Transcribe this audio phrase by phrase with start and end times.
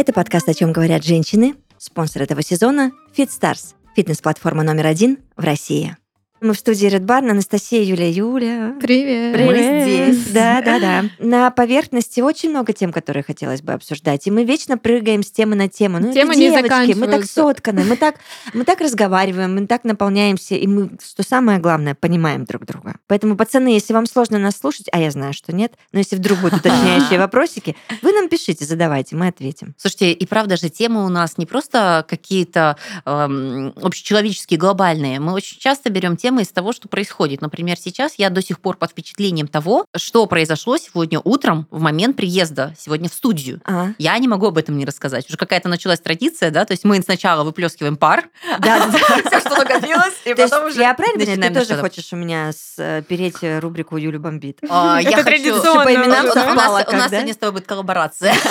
[0.00, 1.56] Это подкаст «О чем говорят женщины».
[1.76, 5.94] Спонсор этого сезона– FitStars, фитнес-платформа номер один в России.
[6.42, 8.74] Мы в студии Red Barn, Анастасия, Юля, Юля.
[8.80, 9.34] Привет.
[9.34, 9.76] Привет.
[9.76, 10.32] Мы здесь.
[10.32, 11.04] Да, да, да.
[11.18, 14.26] На поверхности очень много тем, которые хотелось бы обсуждать.
[14.26, 15.98] И мы вечно прыгаем с темы на тему.
[15.98, 18.16] Ну, Темы не девочки, мы так сотканы, мы так,
[18.54, 22.94] мы так разговариваем, мы так наполняемся, и мы, что самое главное, понимаем друг друга.
[23.06, 26.38] Поэтому, пацаны, если вам сложно нас слушать, а я знаю, что нет, но если вдруг
[26.38, 29.74] будут уточняющие вопросики, вы нам пишите, задавайте, мы ответим.
[29.76, 35.20] Слушайте, и правда же темы у нас не просто какие-то эм, общечеловеческие, глобальные.
[35.20, 37.40] Мы очень часто берем темы из того, что происходит.
[37.40, 42.16] Например, сейчас я до сих пор под впечатлением того, что произошло сегодня утром в момент
[42.16, 43.60] приезда сегодня в студию.
[43.64, 45.26] А, Я не могу об этом не рассказать.
[45.28, 48.28] Уже какая-то началась традиция, да, то есть мы сначала выплескиваем пар,
[48.60, 48.88] да,
[49.26, 52.74] все, что накопилось, и потом уже я правильно ты начинаем тоже хочешь у меня с-
[52.78, 54.58] э, переть э, рубрику Юлю бомбит?
[54.68, 55.42] А, Я Это хочу...
[55.44, 58.34] традиционно по именам У нас- сегодня с тобой будет коллаборация.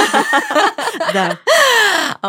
[1.14, 1.38] Да.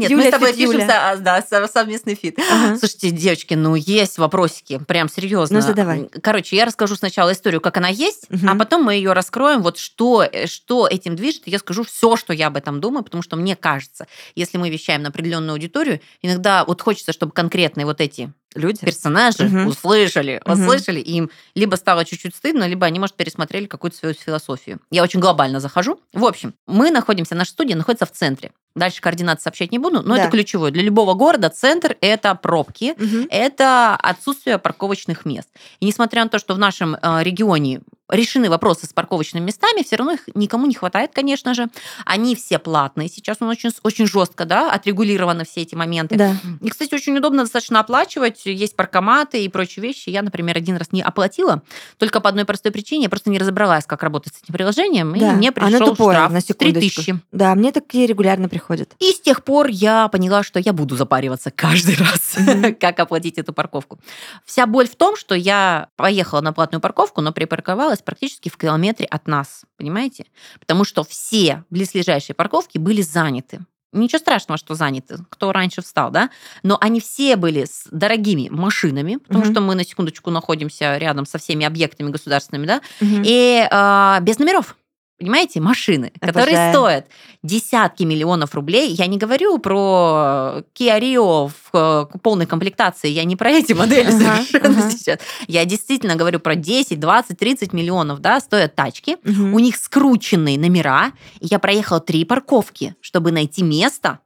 [0.00, 2.38] Нет, Юля мы с тобой feat пишем со- а, да, со- совместный feat.
[2.50, 2.76] Ага.
[2.78, 5.60] Слушайте, девочки, ну есть вопросики, прям серьезно.
[5.60, 6.08] Ну, задавай.
[6.22, 8.48] Короче, я расскажу сначала историю, как она есть, Мгм.
[8.48, 12.16] а потом мы ее раскроем, вот что, э, что этим движет, и я скажу все,
[12.16, 16.00] что я об этом думаю, потому что мне кажется, если мы вещаем на определенную аудиторию,
[16.22, 18.84] иногда вот хочется, чтобы конкретные вот эти Люди.
[18.84, 19.66] персонажи Мгм.
[19.68, 20.52] услышали, Мгм.
[20.60, 24.80] услышали, и им либо стало чуть-чуть стыдно, либо они, может, пересмотрели какую-то свою философию.
[24.90, 26.00] Я очень глобально захожу.
[26.12, 28.50] В общем, мы находимся, наша студия находится в центре.
[28.76, 30.22] Дальше координаты сообщать не буду, но Да.
[30.22, 30.70] это ключевое.
[30.70, 33.26] Для любого города центр– это пробки, Мгм.
[33.30, 35.48] это отсутствие парковочных мест.
[35.80, 37.80] И несмотря на то, что в нашем э, регионе
[38.10, 41.68] решены вопросы с парковочными местами, все равно их никому не хватает, конечно же.
[42.04, 43.08] Они все платные.
[43.08, 46.16] Сейчас он очень, очень жестко да, отрегулированы все эти моменты.
[46.16, 46.34] Да.
[46.60, 48.42] И, кстати, очень удобно достаточно оплачивать.
[48.44, 50.10] Есть паркоматы и прочие вещи.
[50.10, 51.62] Я, например, один раз не оплатила,
[51.98, 53.04] только по одной простой причине.
[53.04, 55.32] Я просто не разобралась, как работать с этим приложением, и Да.
[55.32, 57.02] мне Оно пришел тупое, штраф на в секундочку.
[57.02, 57.20] 3000.
[57.32, 58.94] Да, мне такие регулярно приходят.
[58.98, 62.36] И с тех пор я поняла, что я буду запариваться каждый раз,
[62.80, 63.98] как оплатить эту парковку.
[64.44, 69.06] Вся боль в том, что я поехала на платную парковку, но припарковалась практически в километре
[69.06, 70.26] от нас, понимаете?
[70.58, 73.60] Потому что все близлежащие парковки были заняты.
[73.92, 76.30] Ничего страшного, что заняты, кто раньше встал, да?
[76.62, 79.52] Но они все были с дорогими машинами, потому Мгм.
[79.52, 82.82] что мы на секундочку находимся рядом со всеми объектами государственными, да?
[83.00, 83.22] Мгм.
[83.24, 84.76] И а, без номеров.
[85.20, 86.72] Понимаете, машины, которые Обожаю.
[86.72, 87.06] стоят
[87.42, 88.90] десятки миллионов рублей.
[88.92, 94.08] Я не говорю про Kia Rio в э, полной комплектации, я не про эти модели
[94.08, 94.90] Ага, совершенно ага.
[94.90, 95.18] сейчас.
[95.46, 99.18] Я действительно говорю про 10, 20, 30 миллионов, да, стоят тачки.
[99.22, 99.52] Мгм.
[99.54, 101.12] У них скрученные номера.
[101.40, 104.20] И я проехала три парковки, чтобы найти место.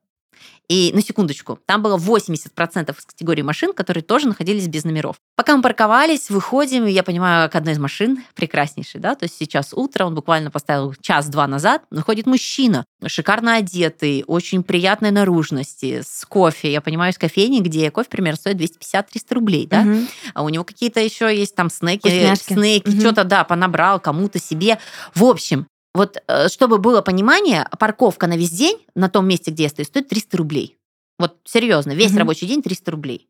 [0.68, 5.16] И на секундочку, там было 80% из категории машин, которые тоже находились без номеров.
[5.36, 9.36] Пока мы парковались, выходим, и я понимаю, как одна из машин прекраснейшая, да, то есть
[9.38, 16.24] сейчас утро, он буквально поставил час-два назад, выходит мужчина, шикарно одетый, очень приятной наружности, с
[16.24, 16.72] кофе.
[16.72, 20.08] Я понимаю, из кофейни, где кофе, примерно, стоит 250-300 рублей, да, Мгм.
[20.32, 22.52] а у него какие-то еще есть там снеки, Вкусняшки.
[22.54, 23.00] снеки, Мгм.
[23.00, 24.78] что-то, да, понабрал кому-то себе.
[25.14, 29.64] В общем, вот э, чтобы было понимание, парковка на весь день на том месте, где
[29.64, 30.76] я стою, стоит 300 рублей.
[31.18, 32.18] Вот серьезно, весь Мгм.
[32.20, 33.28] рабочий день 300 рублей.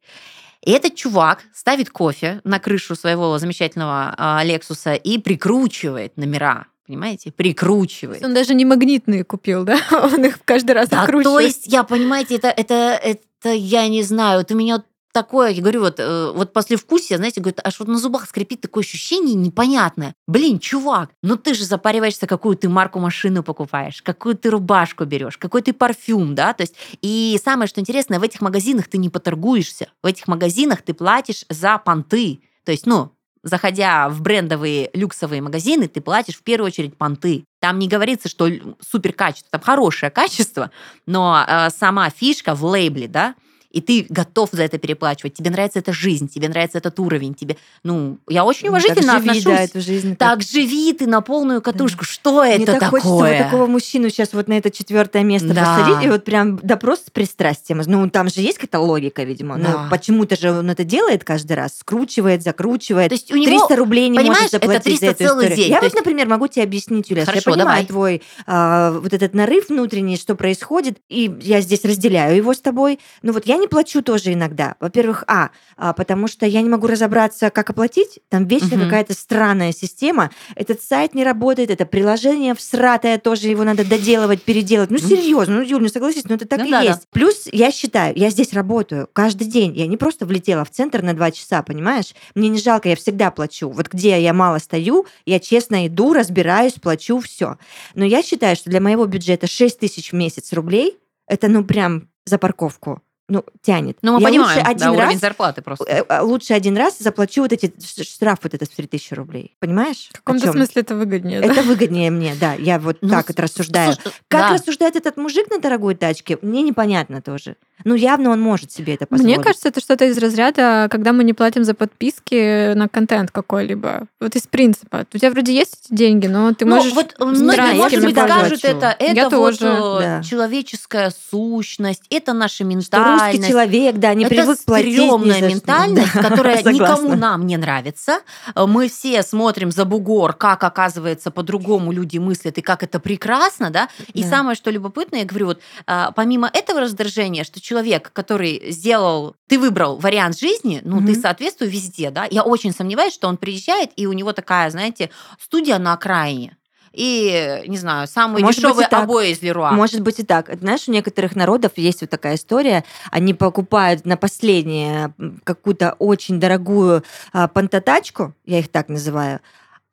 [0.64, 6.66] И этот чувак ставит кофе на крышу своего замечательного а, Лексуса и прикручивает номера.
[6.86, 7.32] Понимаете?
[7.32, 8.22] Прикручивает.
[8.24, 9.78] Он даже не магнитные купил, да?
[9.90, 11.24] Он их каждый раз Да, откручивает.
[11.24, 15.50] то есть, я, понимаете, это, это, это я не знаю, это у меня вот такое,
[15.50, 18.82] я говорю, вот, э, вот после вкусия, знаете, говорит, аж вот на зубах скрипит такое
[18.82, 20.14] ощущение непонятное.
[20.26, 25.38] Блин, чувак, ну ты же запариваешься, какую ты марку машины покупаешь, какую ты рубашку берешь,
[25.38, 29.08] какой ты парфюм, да, то есть, и самое, что интересное, в этих магазинах ты не
[29.08, 33.12] поторгуешься, в этих магазинах ты платишь за понты, то есть, ну,
[33.44, 37.44] заходя в брендовые люксовые магазины, ты платишь в первую очередь понты.
[37.60, 38.48] Там не говорится, что
[38.80, 40.70] супер качество, там хорошее качество,
[41.06, 43.34] но э, сама фишка в лейбле, да,
[43.74, 45.34] и ты готов за это переплачивать.
[45.34, 49.28] Тебе нравится эта жизнь, тебе нравится этот уровень, тебе, ну, я очень уважительно так живи,
[49.30, 49.44] отношусь.
[49.44, 50.16] да, эту жизнь.
[50.16, 52.04] Так живи ты на полную катушку.
[52.04, 53.00] Что это Мне так такое?
[53.00, 55.64] хочется вот такого мужчину сейчас вот на это четвертое место Да.
[55.76, 57.82] посадить, и вот прям допрос с пристрастием.
[57.84, 59.58] Ну, там же есть какая-то логика, видимо.
[59.58, 59.84] Да.
[59.84, 63.08] Ну, почему-то же он это делает каждый раз, скручивает, закручивает.
[63.08, 65.56] То есть у него, 300 рублей не может это заплатить 300 за эту целый историю.
[65.56, 65.68] день.
[65.70, 67.86] Я То вот, есть- например, могу тебе объяснить, Юля, Хорошо, я понимаю давай.
[67.86, 72.98] твой а, вот этот нарыв внутренний, что происходит, и я здесь разделяю его с тобой.
[73.22, 74.74] Но вот я не плачу тоже иногда.
[74.80, 78.20] Во-первых, а, а, потому что я не могу разобраться, как оплатить.
[78.28, 78.84] Там вечно Мгм.
[78.84, 80.30] какая-то странная система.
[80.56, 84.90] Этот сайт не работает, это приложение всратое тоже его надо доделывать, переделать.
[84.90, 86.90] Ну, серьезно, ну, Юль, ну согласись, ну это так Ну и да, да.
[86.90, 87.08] есть.
[87.10, 89.74] Плюс я считаю, я здесь работаю каждый день.
[89.76, 92.14] Я не просто влетела в центр на два часа, понимаешь?
[92.34, 93.70] Мне не жалко, я всегда плачу.
[93.70, 97.56] Вот где я мало стою, я честно иду, разбираюсь, плачу, все.
[97.94, 102.08] Но я считаю, что для моего бюджета 6 тысяч в месяц рублей, это ну прям
[102.26, 103.00] за парковку.
[103.26, 103.96] Ну, тянет.
[104.02, 105.84] Ну, мы я понимаем, лучше да, один уровень раз зарплаты просто.
[105.88, 107.72] э, э, лучше один раз заплачу вот эти
[108.02, 109.56] штраф вот этот в 3000 рублей.
[109.60, 110.10] Понимаешь?
[110.12, 111.46] В каком-то смысле это выгоднее, да?
[111.46, 112.52] Это выгоднее мне, да.
[112.52, 113.94] Я вот Ну, так с- это рассуждаю.
[113.94, 114.54] слушай, Как да.
[114.54, 117.56] рассуждает этот мужик на дорогой тачке, мне непонятно тоже.
[117.84, 119.36] Ну, явно он может себе это позволить.
[119.36, 124.06] Мне кажется, это что-то из разряда, когда мы не платим за подписки на контент какой-либо.
[124.20, 125.06] Вот из принципа.
[125.12, 126.92] У тебя вроде есть эти деньги, но ты Ну, можешь...
[126.92, 130.22] вот Да, многие, может быть, скажут это, это Я вот тоже, э, да.
[130.22, 133.13] человеческая сущность, это наша Что ментальность.
[133.14, 137.02] Русский человек, да, не это привык платить стрёмная ментальность, Да, которая согласна.
[137.04, 138.20] никому нам не нравится.
[138.54, 143.88] Мы все смотрим за бугор, как, оказывается, по-другому люди мыслят, и как это прекрасно, да.
[144.12, 144.28] И Да.
[144.28, 149.58] самое, что любопытно, я говорю, вот а, помимо этого раздражения, что человек, который сделал, ты
[149.58, 151.20] выбрал вариант жизни, ну, ты Мгм.
[151.22, 152.26] соответствуешь везде, да.
[152.30, 155.10] Я очень сомневаюсь, что он приезжает, и у него такая, знаете,
[155.40, 156.56] студия на окраине.
[156.94, 159.04] И, не знаю, самые Может быть, дешевые так.
[159.04, 159.72] обои из Леруа.
[159.72, 160.50] Может быть и так.
[160.60, 162.84] Знаешь, у некоторых народов есть вот такая история.
[163.10, 165.12] Они покупают на последнее
[165.42, 167.02] какую-то очень дорогую
[167.32, 169.40] а, пантатачку, я их так называю,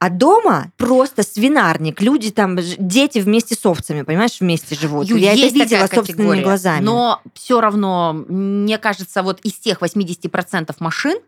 [0.01, 2.01] а дома просто свинарник.
[2.01, 5.07] Люди там, дети вместе с овцами, понимаешь, вместе живут.
[5.07, 6.83] Юль, я это видела собственными глазами.
[6.83, 11.19] Но все равно, мне кажется, вот из тех 80% машин,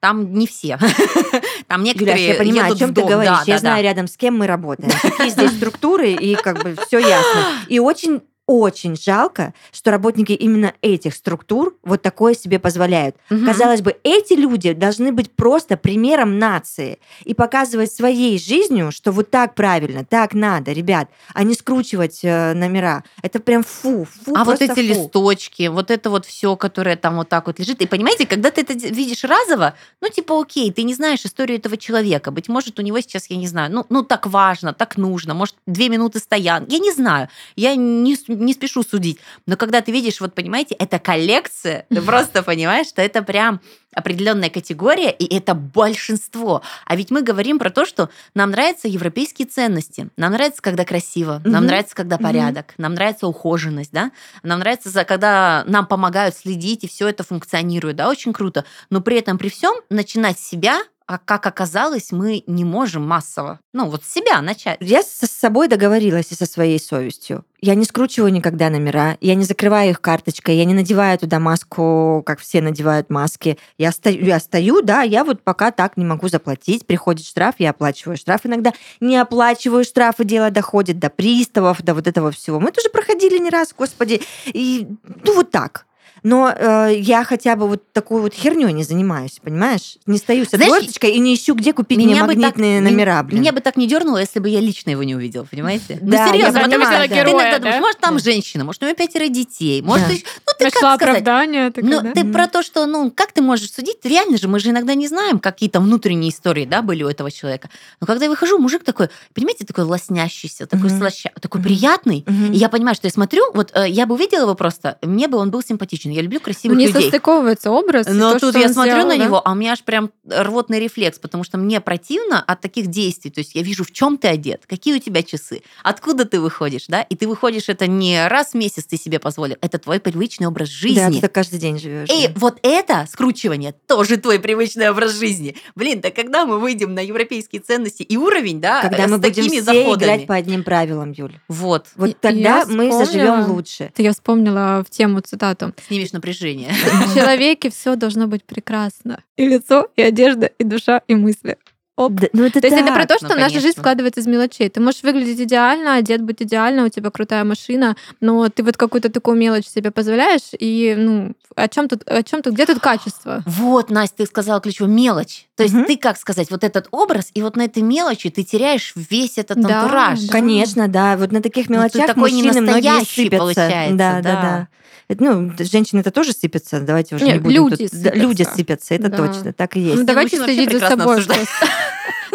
[0.00, 0.78] там не все.
[1.68, 3.32] Там некоторые я понимаю, о чем ты говоришь.
[3.32, 3.82] Да, я да, знаю да.
[3.82, 4.90] рядом с кем мы работаем.
[5.02, 7.44] Какие здесь структуры, и как бы все ясно.
[7.68, 13.16] И очень очень жалко, что работники именно этих структур вот такое себе позволяют.
[13.28, 13.46] Мгм.
[13.46, 19.30] Казалось бы, эти люди должны быть просто примером нации и показывать своей жизнью, что вот
[19.30, 23.02] так правильно, так надо, ребят, а не скручивать э, номера.
[23.22, 24.80] Это прям фу, фу, А вот эти фу.
[24.80, 27.82] листочки, вот это вот все, которое там вот так вот лежит.
[27.82, 31.76] И понимаете, когда ты это видишь разово, ну, типа, окей, ты не знаешь историю этого
[31.76, 32.30] человека.
[32.30, 35.34] Быть может, у него сейчас, я не знаю, ну, ну так важно, так нужно.
[35.34, 36.64] Может, две минуты стоян.
[36.68, 37.28] Я не знаю.
[37.56, 39.18] Я не, не спешу судить.
[39.46, 43.60] Но когда ты видишь, вот понимаете, это коллекция, ты просто понимаешь, что это прям
[43.94, 46.62] определенная категория, и это большинство.
[46.84, 50.10] А ведь мы говорим про то, что нам нравятся европейские ценности.
[50.16, 51.66] Нам нравится, когда красиво, нам Мгм.
[51.66, 54.10] нравится, когда порядок, нам нравится ухоженность, да,
[54.42, 58.64] нам нравится, когда нам помогают следить, и все это функционирует, да, очень круто.
[58.90, 63.60] Но при этом, при всем, начинать с себя, а как оказалось, мы не можем массово.
[63.72, 64.78] Ну, вот себя начать.
[64.80, 67.44] Я с собой договорилась и со своей совестью.
[67.60, 72.22] Я не скручиваю никогда номера, я не закрываю их карточкой, я не надеваю туда маску,
[72.26, 73.56] как все надевают маски.
[73.78, 76.86] Я стою, я стою, да, я вот пока так не могу заплатить.
[76.86, 78.40] Приходит штраф, я оплачиваю штраф.
[78.44, 82.60] Иногда не оплачиваю штраф, и дело доходит до приставов, до вот этого всего.
[82.60, 84.22] Мы тоже проходили не раз, господи.
[84.46, 84.86] И,
[85.24, 85.86] ну, вот так.
[86.28, 89.96] Но э, я хотя бы вот такой вот херней не занимаюсь, понимаешь?
[90.06, 93.22] Не стою с отверточкой и не ищу, где купить мне бы так- магнитные меня- номера,
[93.22, 93.40] блин.
[93.42, 96.00] Меня бы так не дернуло, если бы я лично его не увидела, понимаете?
[96.02, 96.96] Да, ну, серьезно, я понимаю, ты да.
[96.98, 97.80] иногда Героя, думаешь, да?
[97.80, 98.24] может, там Да.
[98.24, 100.14] женщина, может, у нее пятеро детей, может, Да.
[100.14, 101.20] еще- ну, ты Нашла как сказать?
[101.22, 101.70] оправдание.
[101.70, 102.12] такое, Ну, да?
[102.12, 102.32] ты Мгм.
[102.32, 103.98] про то, что, ну, как ты можешь судить?
[104.02, 107.30] Реально же, мы же иногда не знаем, какие там внутренние истории, да, были у этого
[107.30, 107.70] человека.
[108.00, 110.98] Но когда я выхожу, мужик такой, понимаете, такой лоснящийся, такой Мгм.
[110.98, 111.68] слаща, такой Мгм.
[111.68, 112.24] приятный.
[112.26, 112.52] Мгм.
[112.52, 115.38] И я понимаю, что я смотрю, вот э, я бы увидела его просто, мне бы
[115.38, 116.10] он был симпатичен.
[116.16, 117.02] Я люблю Ну, красивых не людей.
[117.02, 118.06] состыковывается образ.
[118.10, 119.24] Но то, тут я смотрю сделал, на да?
[119.24, 123.30] него, а у меня аж прям рвотный рефлекс, потому что мне противно от таких действий.
[123.30, 126.86] То есть я вижу, в чем ты одет, какие у тебя часы, откуда ты выходишь,
[126.88, 127.02] да?
[127.02, 130.68] И ты выходишь это не раз в месяц ты себе позволил, это твой привычный образ
[130.68, 131.14] Да, жизни.
[131.16, 132.08] ты так каждый день живешь.
[132.10, 135.56] И вот это скручивание тоже твой привычный образ жизни.
[135.74, 139.62] Блин, да когда мы выйдем на европейские ценности и уровень, да, Когда мы будем все
[139.62, 139.94] заходами.
[140.04, 141.38] играть по одним правилам, Юль.
[141.48, 143.84] Вот, Вот тогда я мы вспомнила- заживем лучше.
[143.84, 145.74] Это я вспомнила в тему цитату.
[146.06, 146.72] Снимешь напряжение.
[146.72, 149.22] В человеке все должно быть прекрасно.
[149.36, 151.58] И лицо, и одежда, и душа, и мысли.
[151.96, 152.12] Оп.
[152.12, 153.80] Да, ну это То есть это про то, что ну, наша жизнь конечно.
[153.82, 154.68] складывается из мелочей.
[154.68, 159.08] Ты можешь выглядеть идеально, одет быть идеально, у тебя крутая машина, но ты вот какую-то
[159.08, 163.42] такую мелочь себе позволяешь, и ну о чем тут, о чем тут, где тут качество?
[163.46, 165.46] Вот, Настя, ты сказала ключевую мелочь.
[165.56, 165.86] То есть Мгм.
[165.86, 169.58] ты, как сказать, вот этот образ, и вот на этой мелочи ты теряешь весь этот
[169.62, 170.20] Да, антураж.
[170.20, 170.32] да.
[170.32, 171.16] Конечно, да.
[171.16, 173.38] Вот на таких Ну, мелочах такой не мужчины многие сыпятся.
[173.38, 174.42] получается, да, да, да.
[174.42, 174.68] да.
[175.08, 178.42] Это, ну, женщины это тоже сыпятся, давайте уже Нет, не будем люди тут- да, люди
[178.42, 178.56] сыпятся.
[178.56, 179.16] сыпятся, это Да.
[179.16, 179.98] точно, так и есть.
[180.00, 181.22] Ну, давайте следить за собой.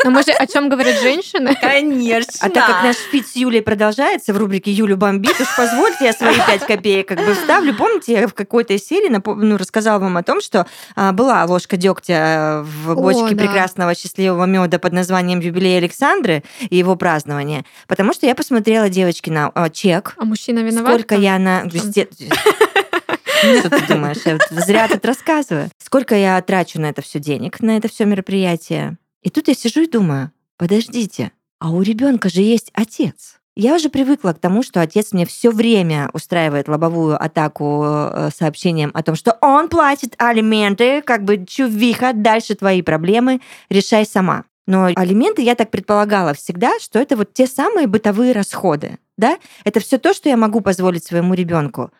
[0.03, 1.55] Но мы же о чем говорят женщины?
[1.59, 2.31] Конечно.
[2.39, 6.13] А так как наш feat с Юлей продолжается в рубрике «Юлю бомбит», уж позвольте, я
[6.13, 7.75] свои пять копеек как бы вставлю.
[7.75, 10.65] Помните, я в какой-то напо- ну, рассказала вам о том, что
[10.95, 13.43] а, была ложка дегтя в О, бочке да.
[13.43, 17.65] прекрасного счастливого меда под названием «Юбилей Александры» и его празднование.
[17.87, 20.93] Потому что я посмотрела, девочки, на а, чек, А мужчина виноват?
[20.93, 21.23] сколько там?
[21.23, 21.69] я на...
[21.69, 24.17] Что ты думаешь?
[24.25, 25.69] Я вот зря тут рассказываю.
[25.83, 28.97] Сколько я трачу на это все денег, на это все мероприятие.
[29.21, 33.41] И тут я сижу и думаю, подождите, а у ребенка же есть отец.
[33.55, 38.91] Я уже привыкла к тому, что отец мне все время устраивает лобовую атаку э, сообщением
[38.93, 44.45] о том, что он платит алименты, как бы чувиха, дальше твои проблемы, решай сама.
[44.67, 48.99] Но алименты, я так предполагала всегда, что это вот те самые бытовые расходы.
[49.17, 49.37] Да?
[49.65, 51.91] Это все то, что я могу позволить своему ребенку.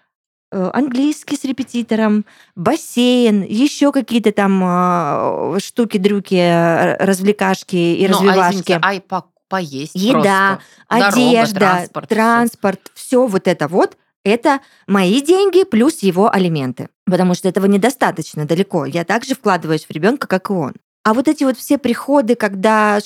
[0.53, 8.20] Э, Английский с репетитором, бассейн, еще какие-то там э, штуки-дрюки, э, развлекашки и Ну, а
[8.20, 8.55] развивашки.
[8.55, 10.60] извините, ай, по- поесть Еда, просто.
[10.89, 12.15] Дорога, одежда, транспорт, всё.
[12.15, 16.89] транспорт, все вот это вот, это мои деньги плюс его алименты.
[17.05, 18.86] Потому что этого недостаточно далеко.
[18.86, 20.74] Я также вкладываюсь в ребенка, как и он.
[21.03, 23.00] А вот эти вот все приходы, когда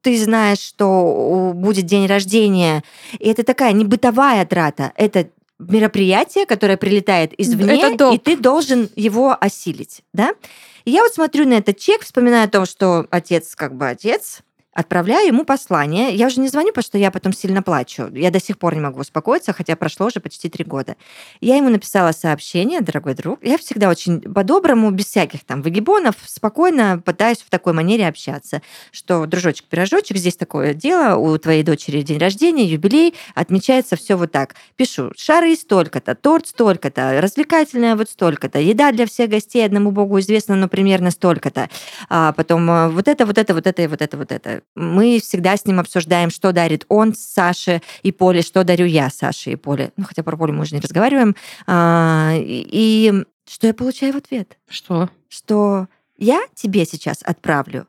[0.00, 2.82] ты знаешь, что будет день рождения,
[3.18, 7.64] и это такая не бытовая трата, это мероприятие, которое прилетает извне,
[8.12, 10.34] и ты должен его осилить, да?
[10.84, 14.40] И я вот смотрю на этот чек, вспоминаю о том, что отец как бы отец,
[14.74, 16.14] отправляю ему послание.
[16.14, 18.08] Я уже не звоню, потому что я потом сильно плачу.
[18.12, 20.96] Я до сих пор не могу успокоиться, хотя прошло уже почти три года.
[21.40, 23.38] Я ему написала сообщение, дорогой друг.
[23.42, 29.26] Я всегда очень по-доброму, без всяких там выгибонов, спокойно пытаюсь в такой манере общаться, что,
[29.26, 34.56] дружочек-пирожочек, здесь такое дело, у твоей дочери день рождения, юбилей, отмечается все вот так.
[34.76, 40.56] Пишу, шары столько-то, торт столько-то, развлекательное вот столько-то, еда для всех гостей, одному богу известно,
[40.56, 41.70] но примерно столько-то.
[42.08, 44.63] А потом э, вот это, вот это, вот это вот это, вот это.
[44.74, 49.52] Мы всегда с ним обсуждаем, что дарит он Саше и Поле, что дарю я Саше
[49.52, 49.92] и Поле.
[49.96, 51.36] Ну, хотя про Поле мы уже не разговариваем.
[51.66, 53.12] А, и,
[53.48, 54.58] что я получаю в ответ?
[54.68, 55.10] Что?
[55.28, 57.86] Что я тебе сейчас отправлю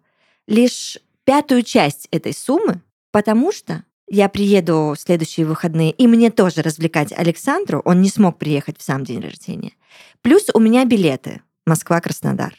[0.48, 6.62] лишь пятую часть этой суммы, потому что я приеду в следующие выходные, и мне тоже
[6.62, 7.82] развлекать Александру.
[7.86, 9.74] Он не смог приехать в сам день рождения.
[10.22, 11.41] Плюс у меня билеты.
[11.65, 12.53] Москва-Краснодар.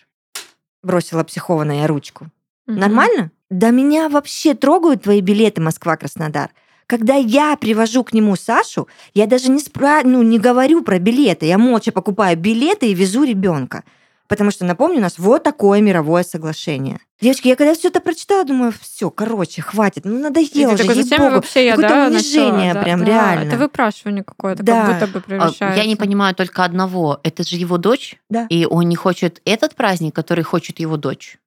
[0.83, 2.31] Бросила психованная ручку.
[2.67, 2.79] Мгм.
[2.81, 3.31] Нормально?
[3.51, 6.51] Да меня вообще трогают твои билеты Москва-Краснодар.
[6.87, 10.03] Когда я привожу к нему Сашу, я даже не, спра...
[10.05, 11.47] ну, не говорю про билеты.
[11.47, 13.83] Я молча покупаю билеты и везу ребенка.
[14.29, 16.99] Потому что, напомню, у нас вот такое мировое соглашение.
[17.21, 21.03] Девочки, я когда все это прочитала, думаю, все, короче, хватит, ну надоело ты же, такой,
[21.03, 21.35] зачем я ей-богу».
[21.37, 22.83] вообще я, Какое-то да, унижение начала?
[22.83, 23.49] Прям, да, реально.
[23.49, 24.87] Это выпрашивание какое-то, Да.
[24.87, 25.81] как будто бы превращается.
[25.81, 27.21] Я не понимаю только одного.
[27.23, 28.47] Это же его дочь, Да.
[28.51, 31.39] и он не хочет этот праздник, который хочет его дочь.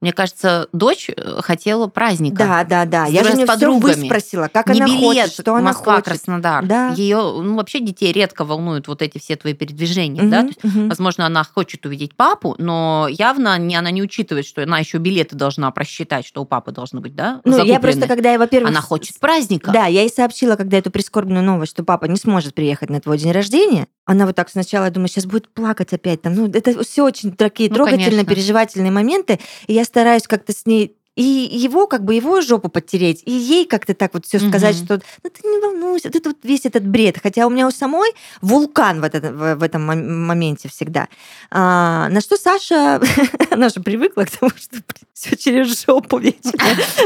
[0.00, 2.36] Мне кажется, дочь э, хотела праздника.
[2.36, 3.06] Да, да, да.
[3.06, 3.94] Я же с нее все подругами.
[4.02, 6.08] выспросила, как не она билет хочет, что она Москва, хочет.
[6.08, 6.66] Краснодар.
[6.66, 6.90] Да.
[6.90, 10.42] Ее, ну, вообще детей редко волнуют вот эти все твои передвижения, да?
[10.42, 10.88] Мгм, То есть, мгм.
[10.90, 15.36] Возможно, она хочет увидеть папу, но явно не, она не учитывает, что она еще билеты
[15.36, 17.40] должна просчитать, что у папы должны быть, да?
[17.44, 18.70] Ну, я просто, когда я, во-первых...
[18.70, 19.70] Она хочет праздника.
[19.72, 23.16] Да, я ей сообщила, когда эту прискорбную новость, что папа не сможет приехать на твой
[23.16, 23.86] день рождения.
[24.06, 26.20] Она вот так сначала, я думаю, сейчас будет плакать опять.
[26.20, 28.26] Там, ну, это все очень такие Ну, трогательные, конечно.
[28.34, 29.40] переживательные моменты.
[29.66, 33.66] И я стараюсь как-то с ней и его, как бы, его жопу подтереть, и ей
[33.66, 37.18] как-то так вот все сказать, что ну ты не волнуйся, это вот весь этот бред.
[37.22, 38.10] Хотя у меня у самой
[38.42, 41.06] вулкан в, этот- в, этом мом- моменте всегда.
[41.52, 43.00] А, на что Саша,
[43.50, 44.76] она же привыкла к тому, что
[45.12, 46.50] все через жопу вечно.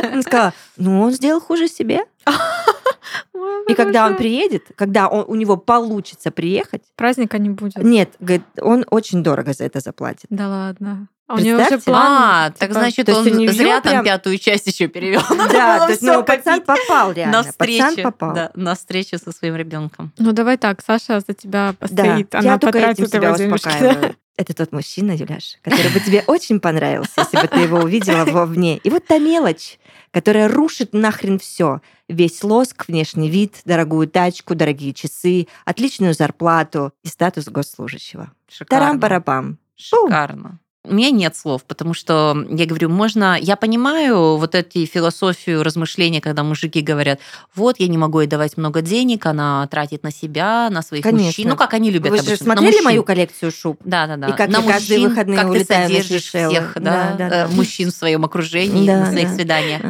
[0.03, 2.07] Она сказала, ну он сделал хуже себе.
[3.69, 7.77] И когда он приедет, когда он, у него получится приехать, Праздника не будет.
[7.77, 10.27] нет, говорит, он очень дорого за это заплатит.
[10.31, 11.09] Да ладно.
[11.27, 12.07] А у нее уже план.
[12.07, 15.21] А, так типа, значит, то он у зря там прям- пятую часть еще перевел.
[15.53, 17.33] Да, то есть, ну, пацан попал на реально.
[17.39, 18.35] Пацан встречу, попал.
[18.35, 20.11] да, на встречу со своим ребенком.
[20.19, 22.33] Ну давай так, Саша за тебя Да, постоит.
[22.33, 23.55] я Она только этим потратит себя да.
[23.55, 24.17] успокаиваю.
[24.39, 28.79] Это тот мужчина, Юляш, который бы тебе очень понравился, если бы ты его увидела вовне.
[28.79, 29.81] И вот та мелочь,
[30.13, 31.81] которая рушит нахрен все.
[32.09, 38.31] Весь лоск, внешний вид, дорогую тачку, дорогие часы, отличную зарплату и статус госслужащего.
[38.49, 38.87] Шикарно.
[38.87, 39.59] Тарам-парапам.
[39.75, 40.61] Шикарно.
[40.85, 43.37] У меня нет слов, потому что я говорю, можно...
[43.39, 47.19] Я понимаю вот эти философию размышления, когда мужики говорят,
[47.55, 51.27] вот, я не могу ей давать много денег, она тратит на себя, на своих Конечно.
[51.27, 51.49] мужчин.
[51.49, 53.81] Ну, как они любят Вы же обычно, на смотрели мою коллекцию шуб?
[53.85, 54.29] Да, да, да.
[54.29, 56.55] И как на я каждые мужчин, выходные как ты на содержишь Сейшелы.
[56.55, 59.35] всех, да, Да, да, э, мужчин в своем окружении, Да, на своих да.
[59.35, 59.83] свиданиях.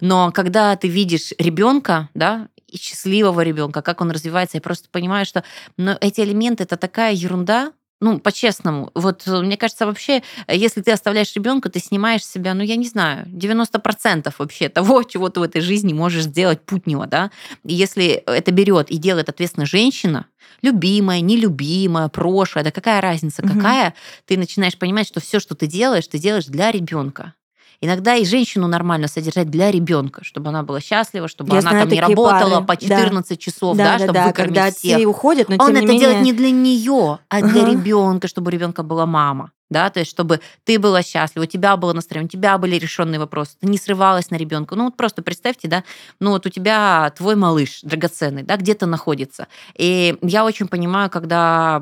[0.00, 5.26] Но когда ты видишь ребенка, да, и счастливого ребенка, как он развивается, я просто понимаю,
[5.26, 5.44] что
[5.76, 8.90] ну, эти элементы это такая ерунда, Ну, по-честному.
[8.94, 12.62] Вот э, мне кажется, вообще, э, если ты оставляешь ребенка, ты снимаешь с себя, ну,
[12.62, 17.30] я не знаю, 90% вообще того, чего ты в этой жизни можешь сделать путнего, да.
[17.64, 20.26] И если это берет и делает ответственная женщина,
[20.62, 23.56] любимая, нелюбимая, прошлая, да какая разница, Мгм.
[23.56, 23.94] какая,
[24.26, 27.34] ты начинаешь понимать, что все, что ты делаешь, ты делаешь для ребенка.
[27.82, 31.84] Иногда и женщину нормально содержать для ребенка, чтобы она была счастлива, чтобы Я она знаю
[31.86, 33.04] там не работала пары, по да.
[33.04, 34.96] 14 часов, да, да, да, чтобы да, выкормить когда всех.
[34.96, 36.00] отцы уходят, но Он тем это не менее...
[36.00, 37.70] делает не для нее, а для Ага.
[37.72, 39.52] ребенка, чтобы у ребенка была мама.
[39.70, 43.20] Да, то есть, чтобы ты была счастлива, у тебя было настроение, у тебя были решенные
[43.20, 44.74] вопросы, ты не срывалась на ребенка.
[44.74, 45.84] Ну, вот просто представьте, да,
[46.18, 49.46] ну вот у тебя твой малыш драгоценный, да, где-то находится.
[49.76, 51.80] И я очень понимаю, когда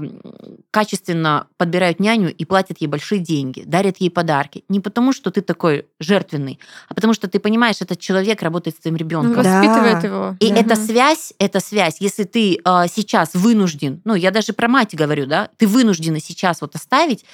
[0.71, 4.64] качественно подбирают няню и платят ей большие деньги, дарят ей подарки.
[4.68, 8.80] Не потому, что ты такой жертвенный, а потому что ты понимаешь, этот человек работает с
[8.80, 9.42] твоим ребенком.
[9.42, 9.59] Да.
[9.59, 10.37] воспитывает его.
[10.40, 10.57] И Мгм.
[10.61, 15.26] эта связь, эта связь, если ты а, сейчас вынужден, ну, я даже про мать говорю,
[15.26, 17.25] да, ты вынуждена сейчас вот оставить,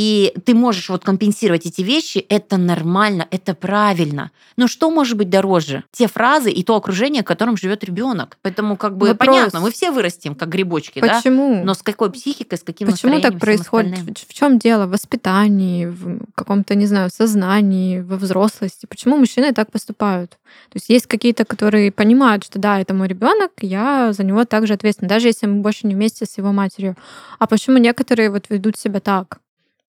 [0.00, 4.30] и ты можешь вот компенсировать эти вещи, это нормально, это правильно.
[4.56, 5.84] Но что может быть дороже?
[5.92, 8.38] Те фразы и то окружение, в котором живет ребенок.
[8.40, 9.26] Поэтому как бы Вопрос.
[9.26, 11.16] понятно, мы все вырастем как грибочки, да?
[11.18, 11.62] Почему?
[11.64, 13.92] Но с какой психикой, с каким Почему так происходит?
[13.92, 14.14] остальным?
[14.26, 14.86] В чем дело?
[14.86, 18.86] В воспитании, в каком-то, не знаю, сознании, во взрослости.
[18.86, 20.30] Почему мужчины так поступают?
[20.70, 24.72] То есть есть какие-то, которые понимают, что да, это мой ребенок, я за него также
[24.72, 26.96] ответственна, даже если мы больше не вместе с его матерью.
[27.38, 29.40] А почему некоторые вот ведут себя так?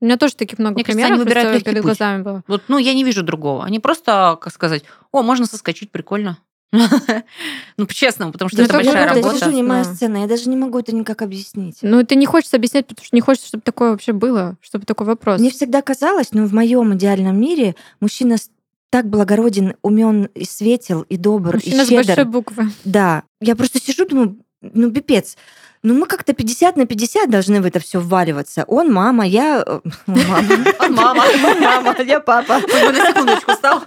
[0.02, 1.86] У меня тоже таких много Мне кажется, примеров они выбирают легкий перед путь.
[1.98, 2.44] глазами было.
[2.48, 3.64] Вот, ну, я не вижу другого.
[3.64, 6.40] Они просто, как сказать, о, можно соскочить, прикольно.
[7.78, 9.38] Ну, по-честному, потому что Ну, это это я большая работа.
[9.38, 9.94] сижу, не моя Да.
[9.94, 11.78] сцена, я даже не могу это никак объяснить.
[11.82, 15.06] Ну, ты не хочешь объяснять, потому что не хочешь, чтобы такое вообще было, чтобы такой
[15.08, 15.40] вопрос.
[15.40, 18.38] Мне всегда казалось, ну, в моем идеальном мире мужчина
[18.90, 22.26] так благороден, умен и светел, и добр, Мужчина и с большой щедр.
[22.26, 22.72] буквы.
[22.84, 23.24] Да.
[23.40, 25.38] Я просто сижу, думаю, ну, пипец.
[25.84, 28.66] Ну, мы как-то 50 на 50 должны в это все вваливаться.
[28.68, 29.64] Он мама, я...
[29.66, 30.38] э, Мама.
[30.80, 31.24] Он мама.
[31.44, 32.60] Он мама, я папа.
[32.60, 33.82] Бы на секундочку стал.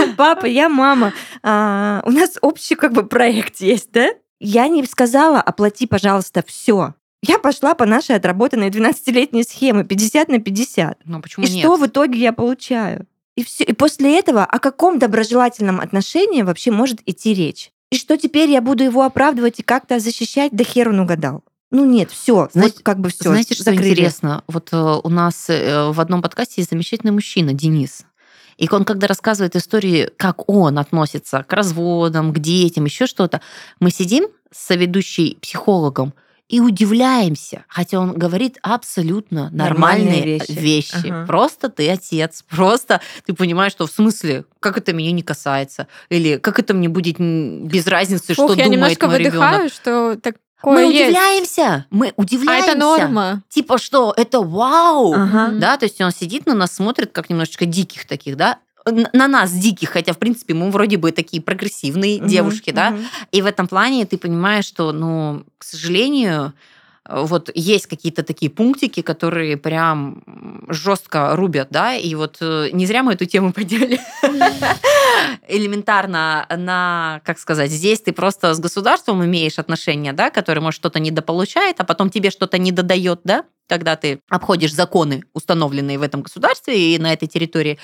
[0.00, 1.12] Он папа, я мама.
[1.42, 4.08] А, у нас общий как бы проект есть, да?
[4.40, 6.94] Я не сказала, оплати, пожалуйста, все.
[7.22, 10.98] Я пошла по нашей отработанной 12-летней схеме 50 на 50.
[11.04, 11.58] Ну, почему И нет?
[11.60, 13.06] что в итоге я получаю?
[13.36, 13.64] И, все.
[13.64, 17.70] и после этого о каком доброжелательном отношении вообще может идти речь?
[17.94, 20.50] И что теперь я буду его оправдывать и как-то защищать?
[20.50, 21.44] Да хер он угадал.
[21.70, 23.28] Ну нет, все, Знаете- вот как бы все.
[23.28, 24.42] Знаете, что интересно?
[24.48, 28.04] Вот э, у нас э, в одном подкасте есть замечательный мужчина, Денис.
[28.56, 33.40] И он, когда рассказывает истории, как он относится к разводам, к детям, еще что-то,
[33.78, 36.14] мы сидим с соведущей психологом
[36.54, 40.50] и удивляемся, хотя он говорит абсолютно нормальные, Нормальные вещи.
[40.52, 41.08] вещи.
[41.10, 41.26] Ага.
[41.26, 46.36] Просто ты отец, просто ты понимаешь, что в смысле, как это меня не касается, или
[46.36, 49.34] как это мне будет без разницы, что Фух, я думает немножко мой ребенок.
[49.34, 50.36] выдыхаю, что такое
[50.86, 51.08] Мы есть.
[51.08, 52.70] удивляемся, мы А удивляемся.
[52.70, 53.42] это норма.
[53.48, 55.48] Типа что, это вау, Ага.
[55.58, 59.52] да, то есть он сидит на нас, смотрит как немножечко диких таких, да, на нас
[59.52, 63.04] диких, хотя, в принципе, мы вроде бы такие прогрессивные Мгм, девушки, да, мгм.
[63.32, 66.52] и в этом плане ты понимаешь, что, ну, к сожалению,
[67.08, 70.22] вот есть какие-то такие пунктики, которые прям
[70.68, 74.00] жестко рубят, да, и вот э, не зря мы эту тему подняли
[75.48, 81.00] элементарно на, как сказать, здесь ты просто с государством имеешь отношения, да, который, может, что-то
[81.00, 86.22] недополучает, а потом тебе что-то не додает, да, когда ты обходишь законы, установленные в этом
[86.22, 87.78] государстве и на этой территории.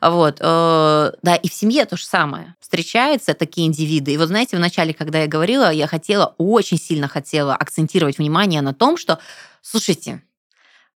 [0.00, 0.38] Вот.
[0.40, 2.54] э, Да, и в семье то же самое.
[2.60, 4.12] Встречаются такие индивиды.
[4.12, 8.60] И вот знаете, в начале, когда я говорила, я хотела, очень сильно хотела акцентировать внимание
[8.60, 9.18] на том, что,
[9.60, 10.22] слушайте,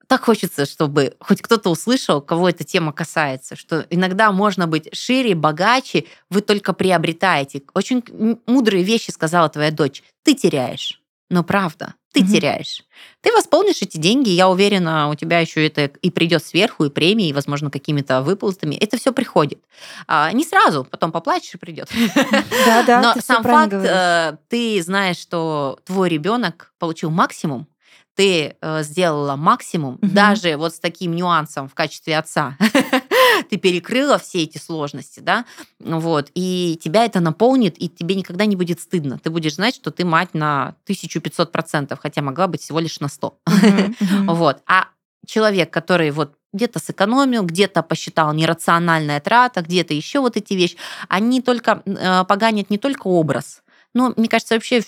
[0.06, 5.34] так хочется, чтобы хоть кто-то услышал, кого эта тема касается, что иногда можно быть шире,
[5.34, 7.62] богаче, вы только приобретаете.
[7.74, 8.02] Очень
[8.46, 10.02] мудрые вещи сказала твоя дочь.
[10.22, 11.00] Ты теряешь.
[11.28, 12.32] Но правда, ты Мгм.
[12.32, 12.84] теряешь.
[13.20, 17.28] Ты восполнишь эти деньги, я уверена, у тебя еще это и придет сверху, и премии,
[17.28, 18.76] и, возможно, какими-то выплатами.
[18.76, 19.58] Это все приходит.
[20.06, 21.90] А, не сразу, потом поплачешь и придет.
[22.64, 27.66] Да, да, Но сам факт, э, ты знаешь, что твой ребенок получил максимум,
[28.16, 30.14] ты э, сделала максимум, Мгм.
[30.14, 32.56] даже вот с таким нюансом в качестве отца.
[33.50, 35.44] Ты перекрыла все эти сложности, да,
[35.78, 39.18] вот, и тебя это наполнит, и тебе никогда не будет стыдно.
[39.18, 43.38] Ты будешь знать, что ты мать на 1500%, хотя могла быть всего лишь на 100.
[43.46, 44.34] Мгм, мгм.
[44.34, 44.62] Вот.
[44.66, 44.88] А
[45.26, 50.76] человек, который вот где-то сэкономил, где-то посчитал нерациональная трата, где-то еще вот эти вещи,
[51.08, 54.82] они только э, поганят не только образ, но, мне кажется, вообще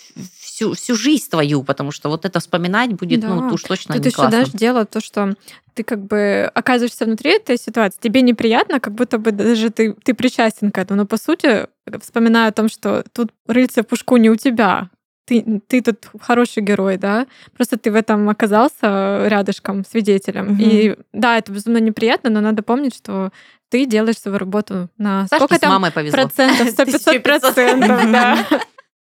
[0.59, 3.55] всю, всю жизнь твою, потому что вот это вспоминать будет, ну, Да.
[3.55, 4.31] уж точно Тут не еще, классно.
[4.39, 5.35] знаешь, дело то, что
[5.75, 10.15] ты как бы оказываешься внутри этой ситуации, тебе неприятно, как будто бы даже ты, ты
[10.15, 11.03] причастен к этому.
[11.03, 11.67] Но по сути,
[12.01, 14.89] вспоминая о том, что тут рыльце пушку не у тебя,
[15.27, 20.47] ты, ты тут хороший герой, да, просто ты в этом оказался рядышком, свидетелем.
[20.47, 20.57] Мгм.
[20.61, 23.31] И да, это безумно неприятно, но надо помнить, что
[23.69, 26.23] ты делаешь свою работу на Сашке сколько с там мамой повезло.
[26.23, 28.39] процентов, 100-500 процентов, да.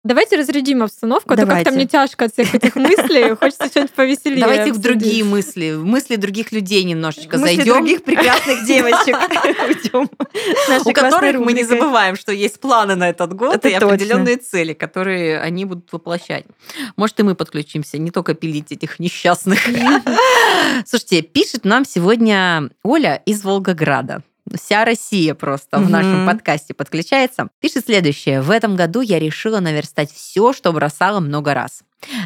[0.04, 1.64] Давайте разрядим обстановку, а то Давайте.
[1.64, 4.42] как-то мне тяжко от всех этих мыслей, хочется что-нибудь повеселее.
[4.42, 4.82] Давайте в обсудить.
[4.82, 7.76] другие мысли, в мысли других людей немножечко Мысли зайдем.
[7.76, 9.16] других прекрасных девочек.
[9.94, 10.10] Уйдем.
[10.86, 15.40] у которых мы не забываем, что есть планы на этот год и определенные цели, которые
[15.40, 16.46] они будут воплощать.
[16.98, 19.60] Может, и мы подключимся, не только пилить этих несчастных.
[20.86, 24.22] Слушайте, пишет нам сегодня Оля из Волгограда.
[24.56, 25.92] Вся Россия просто в Мгм.
[25.92, 27.48] нашем подкасте подключается.
[27.60, 28.42] Пишет следующее.
[28.42, 31.84] В этом году я решила наверстать все, что бросала много раз.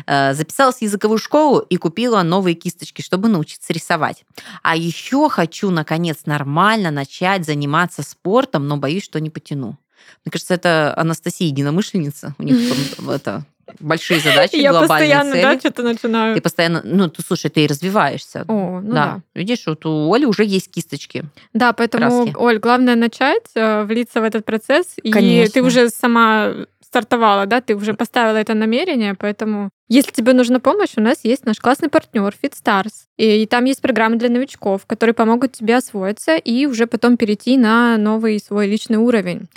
[0.08, 4.26] Э, Записалась в языковую школу и купила новые кисточки, чтобы научиться рисовать.
[4.64, 9.78] А еще хочу, наконец, нормально начать заниматься спортом, но боюсь, что не потяну.
[10.26, 12.34] Мне кажется, это Анастасия единомышленница.
[12.40, 12.58] У них
[12.98, 13.46] там, это
[13.80, 15.42] большие задачи, Я глобальные постоянно, цели.
[15.42, 16.36] да, что-то начинаю.
[16.36, 18.46] Ты постоянно, ну, ты слушай, ты и развиваешься.
[18.48, 18.94] О, ну да.
[18.94, 19.22] да.
[19.36, 21.24] Видишь, вот у Оли уже есть кисточки.
[21.54, 22.36] Да, поэтому, краски.
[22.38, 24.96] Оль, главное начать, э, влиться в этот процесс.
[25.02, 25.54] И Конечно.
[25.54, 30.94] ты уже сама стартовала, да, ты уже поставила это намерение, поэтому если тебе нужна помощь,
[30.98, 33.07] у нас есть наш классный партнер FitStars.
[33.18, 37.98] И там есть программы для новичков, которые помогут тебе освоиться и уже потом перейти на
[37.98, 39.48] новый свой личный уровень.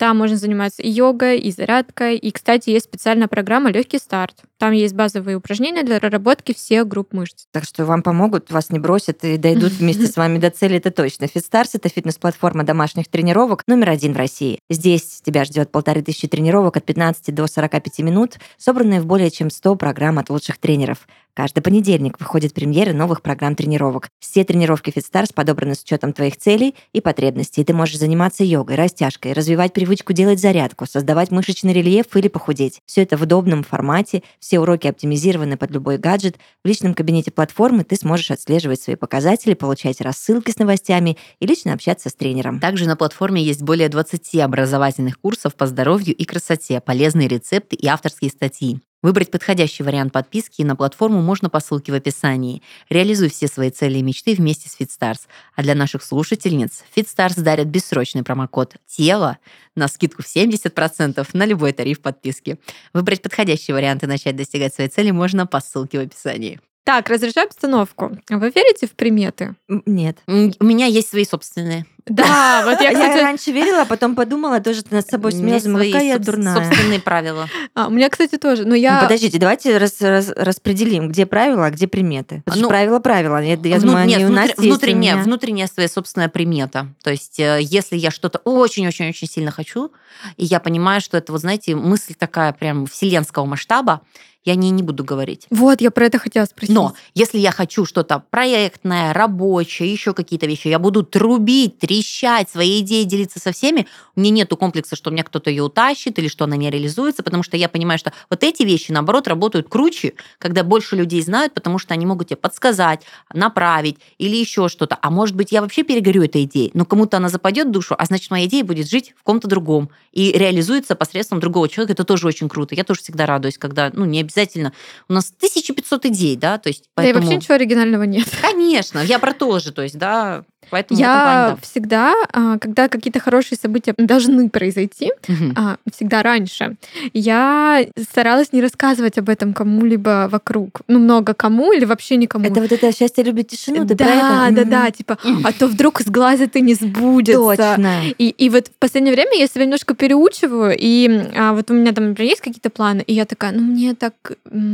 [0.00, 2.16] Там можно заниматься и йогой, и зарядкой.
[2.16, 4.34] И, кстати, есть специальная программа «Легкий старт».
[4.56, 7.44] Там есть базовые упражнения для проработки всех групп мышц.
[7.52, 10.90] Так что вам помогут, вас не бросят и дойдут вместе с вами до цели, это
[10.90, 11.26] точно.
[11.26, 14.60] FitStars— это фитнес-платформа домашних тренировок номер один в России.
[14.70, 19.50] Здесь тебя ждет полторы тысячи тренировок от 15 до 45 минут, собранные в более чем
[19.50, 21.06] 100 программ от лучших тренеров.
[21.34, 24.08] Каждый понедельник выходит премьеры новых программ тренировок.
[24.18, 27.64] Все тренировки FitStars подобраны с учетом твоих целей и потребностей.
[27.64, 32.80] Ты можешь заниматься йогой, растяжкой, развивать привычку делать зарядку, создавать мышечный рельеф или похудеть.
[32.86, 36.36] Все это в удобном формате, все уроки оптимизированы под любой гаджет.
[36.64, 41.72] В личном кабинете платформы ты сможешь отслеживать свои показатели, получать рассылки с новостями и лично
[41.72, 42.60] общаться с тренером.
[42.60, 47.86] Также на платформе есть более 20 образовательных курсов по здоровью и красоте, полезные рецепты и
[47.86, 48.80] авторские статьи.
[49.02, 52.62] Выбрать подходящий вариант подписки на платформу можно по ссылке в описании.
[52.90, 55.20] Реализуй все свои цели и мечты вместе с FitStars.
[55.56, 59.38] А для наших слушательниц FitStars дарят бессрочный промокод «Тело»
[59.74, 62.58] на скидку в 70% на любой тариф подписки.
[62.92, 66.60] Выбрать подходящий вариант и начать достигать своей цели можно по ссылке в описании.
[66.84, 68.18] Так, разрешаю обстановку.
[68.28, 69.54] Вы верите в приметы?
[69.68, 70.18] Нет.
[70.26, 71.86] У меня есть свои собственные.
[72.10, 75.60] Да, вот я, Я, кстати, раньше верила, а потом подумала, тоже над собой У меня
[75.60, 76.54] смеялась, думала, свои какая я дурная.
[76.54, 77.48] собственные правила.
[77.74, 78.62] а, у меня, кстати, тоже.
[78.64, 79.00] Но Ну, я...
[79.02, 82.42] подождите, давайте рас- рас- распределим, где правила, а где приметы.
[82.44, 83.42] Потому Ну, правила правила.
[83.42, 85.22] Я, я Вну- думаю, нет, они у внутри- нас есть, и у внутренняя, меня.
[85.24, 86.88] внутренняя своя собственная примета.
[87.02, 89.92] То есть, э, если я что-то очень-очень-очень сильно хочу,
[90.36, 94.00] и я понимаю, что это, вот знаете, мысль такая прям вселенского масштаба,
[94.42, 95.46] я о ней не буду говорить.
[95.50, 96.74] Вот, я про это хотела спросить.
[96.74, 102.80] Но если я хочу что-то проектное, рабочее, еще какие-то вещи, я буду трубить, трещать, свои
[102.80, 103.86] идеи делиться со всеми.
[104.16, 107.22] У меня нету комплекса, что у меня кто-то ее утащит или что она не реализуется,
[107.22, 111.52] потому что я понимаю, что вот эти вещи, наоборот, работают круче, когда больше людей знают,
[111.52, 114.98] потому что они могут тебе подсказать, направить или еще что-то.
[115.00, 118.04] А может быть, я вообще перегорю этой идеей, но кому-то она западет в душу, а
[118.06, 121.92] значит, моя идея будет жить в ком-то другом и реализуется посредством другого человека.
[121.92, 122.74] Это тоже очень круто.
[122.74, 124.72] Я тоже всегда радуюсь, когда, ну, не обязательно.
[125.08, 127.24] У нас 1500 идей, да, то есть Да и поэтому...
[127.24, 128.26] вообще ничего оригинального нет.
[128.40, 133.58] Конечно, я про то же, то есть, да, поэтому Я всегда, а, когда какие-то хорошие
[133.58, 135.34] события должны произойти, да.
[135.56, 136.76] А, всегда раньше,
[137.12, 140.80] я старалась не рассказывать об этом кому-либо вокруг.
[140.88, 142.46] Ну, много кому или вообще никому.
[142.46, 144.70] Это вот это счастье любит тишину, ты да, да, Мгм.
[144.70, 147.56] да, типа, а то вдруг с глаза ты не сбудется.
[147.56, 148.02] Точно.
[148.18, 151.92] И, и вот в последнее время я себя немножко переучиваю, и а, вот у меня
[151.92, 154.14] там, например, есть какие-то планы, и я такая, ну мне так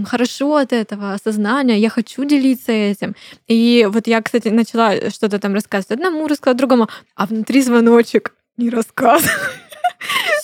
[0.06, 3.14] хорошо от этого осознания, я хочу делиться этим.
[3.48, 8.70] И вот я, кстати, начала что-то там рассказывать одному, рассказать другому, а внутри звоночек не
[8.70, 9.30] рассказывай.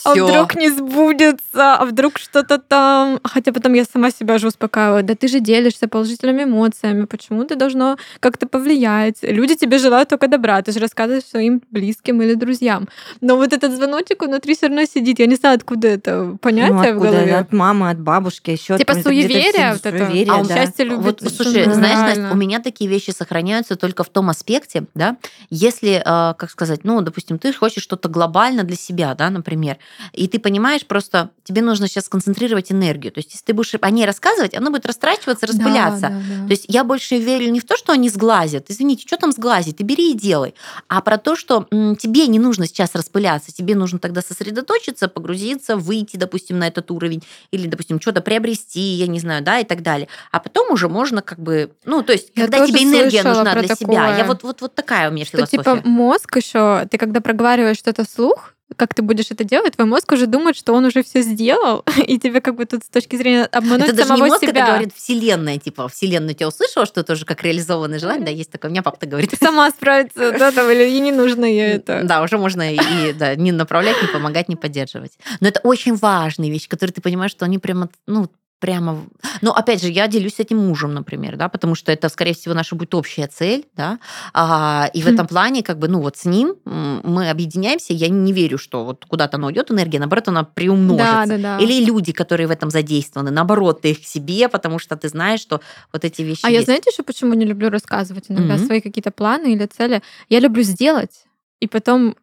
[0.03, 3.19] А вдруг не сбудется, а вдруг что-то там.
[3.23, 5.03] Хотя потом я сама себя же успокаиваю.
[5.03, 7.05] Да ты же делишься положительными эмоциями.
[7.05, 9.17] Почему ты должно как-то повлиять?
[9.21, 10.61] Люди тебе желают только добра.
[10.61, 12.87] Ты же рассказываешь своим близким или друзьям.
[13.21, 15.19] Но вот этот звоночек внутри все равно сидит.
[15.19, 17.11] Я не знаю, откуда это понятие Ну, в откуда?
[17.11, 17.35] голове.
[17.37, 20.33] От мамы, от бабушки, еще Типа суеверие вот это?
[20.33, 20.55] А у да.
[20.55, 22.31] счастье любит Вот, слушай, знаешь, Настя, Реально.
[22.33, 25.17] у меня такие вещи сохраняются только в том аспекте, да,
[25.49, 29.77] если, э, как сказать, ну, допустим, ты хочешь что-то глобально для себя, да, например,
[30.13, 33.11] и ты понимаешь просто, тебе нужно сейчас концентрировать энергию.
[33.11, 36.01] То есть если ты будешь о ней рассказывать, она будет растрачиваться, распыляться.
[36.01, 36.47] Да, да, да.
[36.47, 38.65] То есть я больше верю не в то, что они сглазят.
[38.69, 39.77] Извините, что там сглазить?
[39.77, 40.53] Ты бери и делай.
[40.87, 45.77] А про то, что м, тебе не нужно сейчас распыляться, тебе нужно тогда сосредоточиться, погрузиться,
[45.77, 49.81] выйти, допустим, на этот уровень, или, допустим, что-то приобрести, я не знаю, да, и так
[49.81, 50.07] далее.
[50.31, 53.75] А потом уже можно как бы, ну, то есть, Я когда тебе энергия нужна для
[53.75, 53.75] себя.
[53.77, 54.17] такое.
[54.17, 55.57] Я вот, вот, вот такая у меня Что философия.
[55.77, 60.11] типа мозг еще, ты когда проговариваешь что-то вслух, как ты будешь это делать, твой мозг
[60.11, 63.45] уже думает, что он уже все сделал, и тебе как бы тут с точки зрения
[63.45, 64.61] обмануть это даже не самого мозг, себя.
[64.61, 68.51] это говорит вселенная, типа, вселенная тебя услышала, что это уже как реализованное желание, да, есть
[68.51, 68.69] такое.
[68.69, 69.33] У меня папа говорит.
[69.39, 72.01] Сама справится, да, там, или ей не нужно ей это.
[72.03, 75.17] Да, уже можно и, и, да, не направлять, не помогать, не поддерживать.
[75.39, 78.29] Но это очень важные вещи, которые ты понимаешь, что они прямо, ну,
[78.63, 79.03] прямо...
[79.41, 82.75] Но, опять же, я делюсь этим мужем, например, да, потому что это, скорее всего, наша
[82.75, 83.99] будет общая цель, да,
[84.33, 88.31] а, и в этом плане, как бы, ну, вот с ним мы объединяемся, я не
[88.31, 91.27] верю, что вот куда-то она уйдет энергия, наоборот, она приумножится.
[91.27, 91.63] Да, да, да.
[91.63, 95.41] Или люди, которые в этом задействованы, наоборот, ты их к себе, потому что ты знаешь,
[95.41, 95.59] что
[95.91, 96.67] вот эти вещи А я есть.
[96.67, 98.65] знаете еще почему не люблю рассказывать иногда Мгм.
[98.65, 100.01] свои какие-то планы или цели?
[100.29, 101.25] Я люблю сделать
[101.59, 102.15] и потом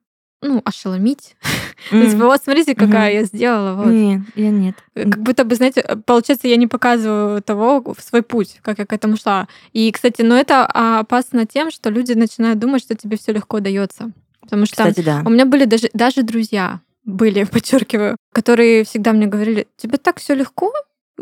[0.43, 1.37] ну, ошеломить.
[1.91, 2.21] То есть, М.
[2.21, 3.21] вот, смотрите, какая Мгм.
[3.21, 3.75] я сделала.
[3.75, 3.93] Вот.
[3.93, 4.75] Нет, я нет.
[4.95, 8.93] Как будто бы, знаете, получается, я не показываю того в свой путь, как я к
[8.93, 9.49] этому шла.
[9.73, 13.61] И, кстати, но это а, опасно тем, что люди начинают думать, что тебе все легко
[13.61, 14.13] дается.
[14.41, 15.23] Потому что Кстати, да.
[15.25, 20.35] у меня были даже, даже друзья, были, подчеркиваю, которые всегда мне говорили, тебе так все
[20.35, 20.73] легко.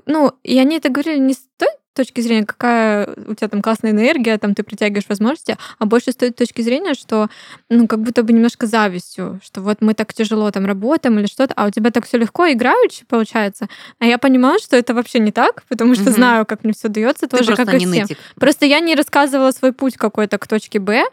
[0.06, 3.90] Ну, и они это говорили не с той точки зрения, какая у тебя там классная
[3.90, 7.28] энергия, там ты притягиваешь возможности, а больше с той точки зрения, что
[7.68, 11.52] ну как будто бы немножко завистью, что вот мы так тяжело там работаем или что-то,
[11.56, 13.66] а у тебя так все легко играючи получается.
[13.98, 16.12] А я понимала, что это вообще не так, потому что Мгм.
[16.12, 18.02] знаю, как мне все дается, Ты тоже просто как и не всем.
[18.02, 18.18] нытик.
[18.40, 21.04] Просто я не рассказывала свой путь какой-то к точке Б,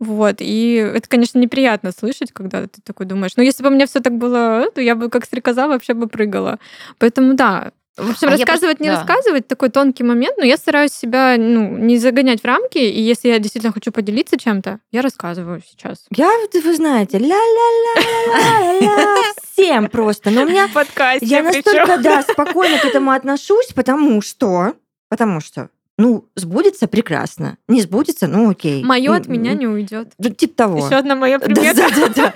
[0.00, 3.32] вот, и это, конечно, неприятно слышать, когда ты такой думаешь.
[3.36, 6.08] Но если бы у меня все так было, то я бы как стрекоза вообще бы
[6.08, 6.58] прыгала.
[6.98, 7.72] Поэтому да.
[7.96, 8.96] В общем, А я рассказывать, просто- не да.
[8.96, 13.28] рассказывать, такой тонкий момент, но я стараюсь себя ну, не загонять в рамки, и если
[13.28, 16.04] я действительно хочу поделиться чем-то, я рассказываю сейчас.
[16.10, 20.30] Я, вы знаете, ля-ля-ля-ля-ля всем просто.
[20.30, 24.74] Но у меня подкасте Я настолько, да, спокойно к этому отношусь, потому что,
[25.08, 28.82] потому что, ну, сбудется прекрасно, не сбудется, ну окей.
[28.82, 30.08] Мое от меня не уйдет.
[30.36, 30.84] Типа того.
[30.84, 31.76] Еще одна моя примета.
[31.76, 32.32] да, да, да.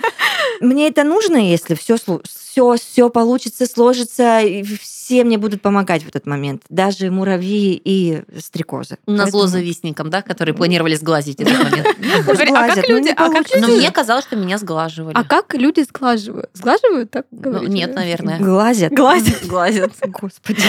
[0.61, 6.07] Мне это нужно, если все, все, все получится, сложится, и все мне будут помогать в
[6.07, 8.97] этот момент, даже муравьи и стрекозы.
[9.05, 11.87] На зло Поэтому- завистникам, да, которые планировали сглазить этот момент.
[12.25, 13.59] Говори, а как ну, люди- а получится.
[13.59, 15.15] Но люди- мне казалось, что меня сглаживали.
[15.15, 16.49] А как люди сглаживают?
[16.53, 17.63] Сглаживают, так Ну?
[17.63, 18.39] Нет, наверное.
[18.39, 18.93] Глазят.
[18.93, 19.45] Глазят.
[19.45, 19.93] Глазят.
[20.07, 20.63] Господи.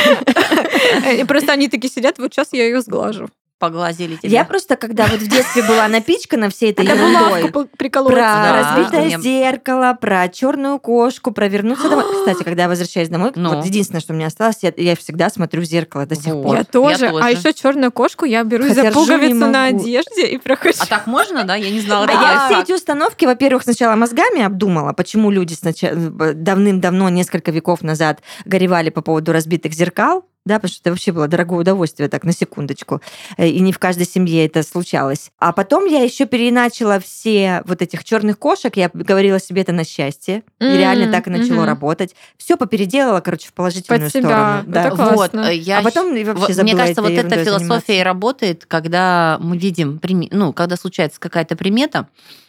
[1.26, 3.28] Просто они такие сидят, вот сейчас я ее сглажу.
[3.60, 4.30] Поглазили тебя.
[4.38, 8.74] Я просто, когда вот в детстве была напичкана всей этой Это ерундой, про Да.
[8.74, 12.06] разбитое Мне- зеркало, про черную кошку, про вернуться домой.
[12.24, 13.54] Кстати, когда я возвращаюсь домой, Ну.
[13.56, 16.42] вот единственное, что у меня осталось, я, я всегда смотрю в зеркало до сих Вот.
[16.42, 16.56] пор.
[16.56, 17.04] Я тоже.
[17.04, 17.22] я тоже.
[17.24, 20.78] А еще черную кошку я беру Хотя за пуговицу на одежде и прохожу.
[20.80, 21.54] А так можно, да?
[21.54, 22.06] Я не знала.
[22.08, 25.94] А я все эти установки, во-первых, сначала мозгами обдумала, почему люди сначала,
[26.32, 31.26] давным-давно, несколько веков назад горевали по поводу разбитых зеркал, да, потому что это вообще было
[31.28, 33.00] дорогое удовольствие, так, на секундочку.
[33.38, 35.30] Э, И не в каждой семье это случалось.
[35.38, 39.84] А потом я еще переначала все вот этих черных кошек, я говорила себе это на
[39.84, 41.64] счастье, и М, реально так и начало мгм.
[41.66, 42.14] работать.
[42.36, 44.28] Все попеределала, короче, в положительную Под себя.
[44.28, 44.62] сторону.
[44.72, 44.80] Да.
[44.86, 45.14] Это классно.
[45.42, 47.92] Вот, э, я А потом и вообще Вот, Мне забыла кажется, вот эта философия заниматься.
[47.92, 52.08] и работает, когда мы видим, ну, когда случается какая-то примета,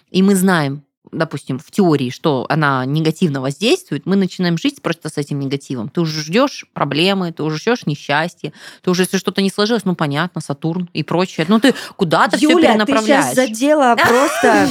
[0.09, 5.17] и мы знаем, допустим, в теории, что она негативно воздействует, мы начинаем жить просто с
[5.17, 5.89] этим негативом.
[5.89, 9.95] Ты уже ждешь проблемы, ты уже ждешь несчастья, ты уже, если что-то не сложилось, ну,
[9.95, 11.45] понятно, Сатурн и прочее.
[11.50, 13.26] Ну, ты куда-то все Юля, ты перенаправляешь.
[13.26, 14.69] сейчас задела просто...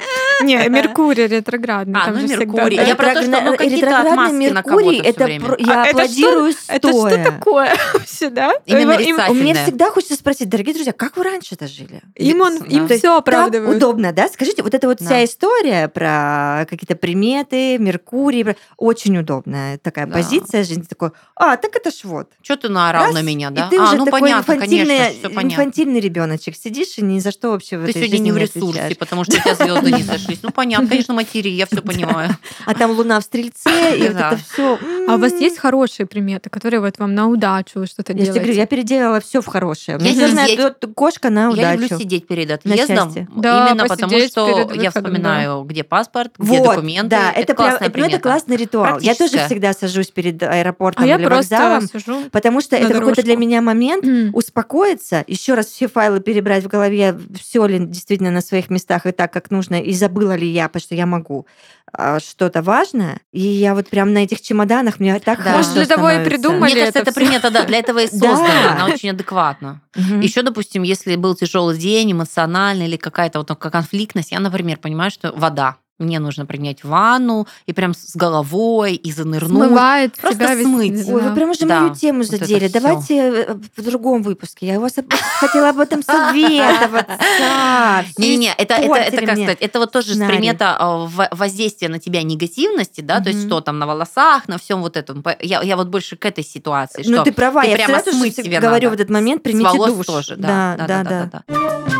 [0.42, 2.00] Не, Меркурий ретроградный.
[2.00, 2.76] А, там ну, же всегда, Меркурий.
[2.76, 5.44] Я про то, что, ну, какие-то отмазки на кого-то это время.
[5.46, 7.24] про- я А аплодирую Это что стоя.
[7.24, 8.52] такое вообще, да?
[8.66, 9.30] Именно Им- им- рисовать.
[9.30, 9.64] Мне Кафельная.
[9.64, 12.00] всегда хочется спросить, дорогие друзья, как вы раньше-то жили?
[12.16, 12.64] Им он, Да.
[12.66, 13.76] им все Так оправдывают.
[13.76, 14.28] удобно, да?
[14.28, 20.14] Скажите, вот эта вот вся история про какие-то приметы, Меркурий, про- очень удобная такая Да.
[20.14, 20.82] позиция жизни.
[20.88, 22.30] Такой, а, так это ж вот.
[22.42, 23.66] Что ты наорал Раз, на меня, да?
[23.66, 25.48] И ты а, уже ну такой понятно, инфантильный, конечно, все понятно.
[25.62, 26.56] инфантильный ребеночек.
[26.56, 28.68] Сидишь и ни за что вообще в Ты этой сегодня жизни не в не ресурсе,
[28.80, 28.98] отвечаешь.
[28.98, 30.40] потому что у тебя звезды не сошлись.
[30.42, 32.30] Ну, понятно, конечно, материи, я все понимаю.
[32.66, 34.78] А там луна в стрельце, и вот это все.
[35.08, 38.40] А у вас есть хорошие приметы, которые вот вам на удачу что-то Я же тебе
[38.40, 38.60] говорю, делаете?
[38.60, 39.98] я переделала все в хорошее.
[39.98, 42.00] Черная т- кошка на Я люблю удачу.
[42.02, 47.08] сидеть перед отъездом, именно потому что я вспоминаю, где паспорт, где документы.
[47.10, 47.54] да, это,
[47.96, 48.98] ну, классный ритуал.
[49.00, 52.22] Я тоже всегда сажусь перед аэропортом А я или просто вокзалом, сижу.
[52.30, 57.18] потому что это какой-то для меня момент успокоиться, еще раз все файлы перебрать в голове,
[57.40, 60.68] все ли действительно на своих местах и так, как нужно, и забыть забыла ли я,
[60.68, 61.46] потому что я могу
[61.92, 65.56] а, что-то важное, и я вот прям на этих чемоданах мне так Да.
[65.56, 66.30] Может, для того и становится.
[66.30, 68.36] придумали Мне кажется, это это примета, да, для этого и Да.
[68.36, 68.72] создана.
[68.72, 69.80] Она очень адекватна.
[69.94, 75.10] Еще, допустим, если был тяжелый день, эмоциональный или какая-то вот такая конфликтность, я, например, понимаю,
[75.10, 75.76] что вода.
[76.00, 79.66] Мне нужно принять ванну и прям с головой, и занырнуть.
[79.68, 81.08] Смывает Просто тебя весь- смыть.
[81.08, 82.68] Ой, вы прям уже Да, мою тему вот задели.
[82.68, 82.80] всё.
[82.80, 84.66] Давайте э, в другом выпуске.
[84.66, 87.18] Я вас об- хотела об этом советоваться.
[88.18, 93.02] Не-не-не, это, это, это как сказать, это вот тоже примета в- воздействия на тебя негативности,
[93.02, 95.22] да, то есть что там на волосах, на всем вот этом.
[95.40, 98.84] Я, я вот больше к этой ситуации, Ну, ты права, я прямо смыть тебе говорю
[98.88, 98.90] надо.
[98.90, 100.06] в этот момент, примите волос душ.
[100.06, 101.99] тоже, да, да, да, да.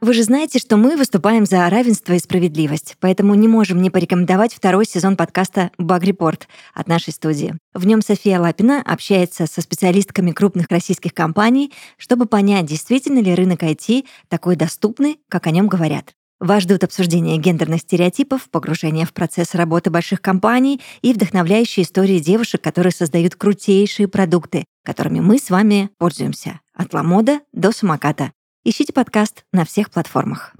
[0.00, 4.54] Вы же знаете, что мы выступаем за равенство и справедливость, поэтому не можем не порекомендовать
[4.54, 7.54] второй сезон подкаста «Баг Репорт» от нашей студии.
[7.74, 13.62] В нем София Лапина общается со специалистками крупных российских компаний, чтобы понять, действительно ли рынок
[13.62, 16.14] IT такой доступный, как о нем говорят.
[16.40, 22.62] Вас ждут обсуждения гендерных стереотипов, погружение в процесс работы больших компаний и вдохновляющие истории девушек,
[22.62, 26.60] которые создают крутейшие продукты, которыми мы с вами пользуемся.
[26.72, 28.32] От ламода до самоката.
[28.64, 30.52] Ищите подкаст на всех платформах.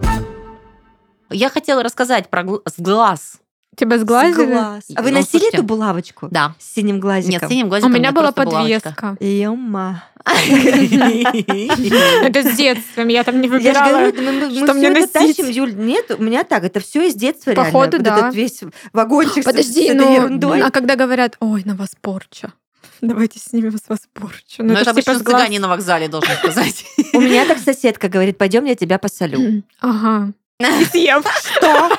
[1.30, 3.34] Я хотела рассказать про гл- с глаз.
[3.76, 4.52] Тебя сглазили?
[4.54, 6.28] А вы Ну, носили слушайте, эту булавочку?
[6.30, 6.54] Да.
[6.58, 7.48] С синим Нет, глазиком?
[7.48, 9.16] синим У глазиком меня нет, была подвеска.
[9.20, 10.04] Ема.
[12.24, 14.10] Это с детством, я там не Я же выбирала.
[14.10, 15.12] говорю, мы, что мне это носить.
[15.36, 15.74] тащим, Юль.
[15.74, 17.64] Нет, у меня так, это все из детства реально.
[17.72, 18.18] Походу, да.
[18.18, 18.60] этот весь
[18.92, 20.60] вагончик с- Подожди, с, ну, ерундой.
[20.62, 22.52] а когда говорят, ой, на вас порча,
[23.00, 24.62] давайте снимем с вас порчу.
[24.62, 25.40] Ну, это ж обычно с глаз.
[25.42, 26.84] цыгане на вокзале, должен сказать.
[27.20, 29.62] У меня так соседка говорит, пойдем, я тебя посолю.
[29.80, 30.32] Ага.
[31.22, 31.90] Что?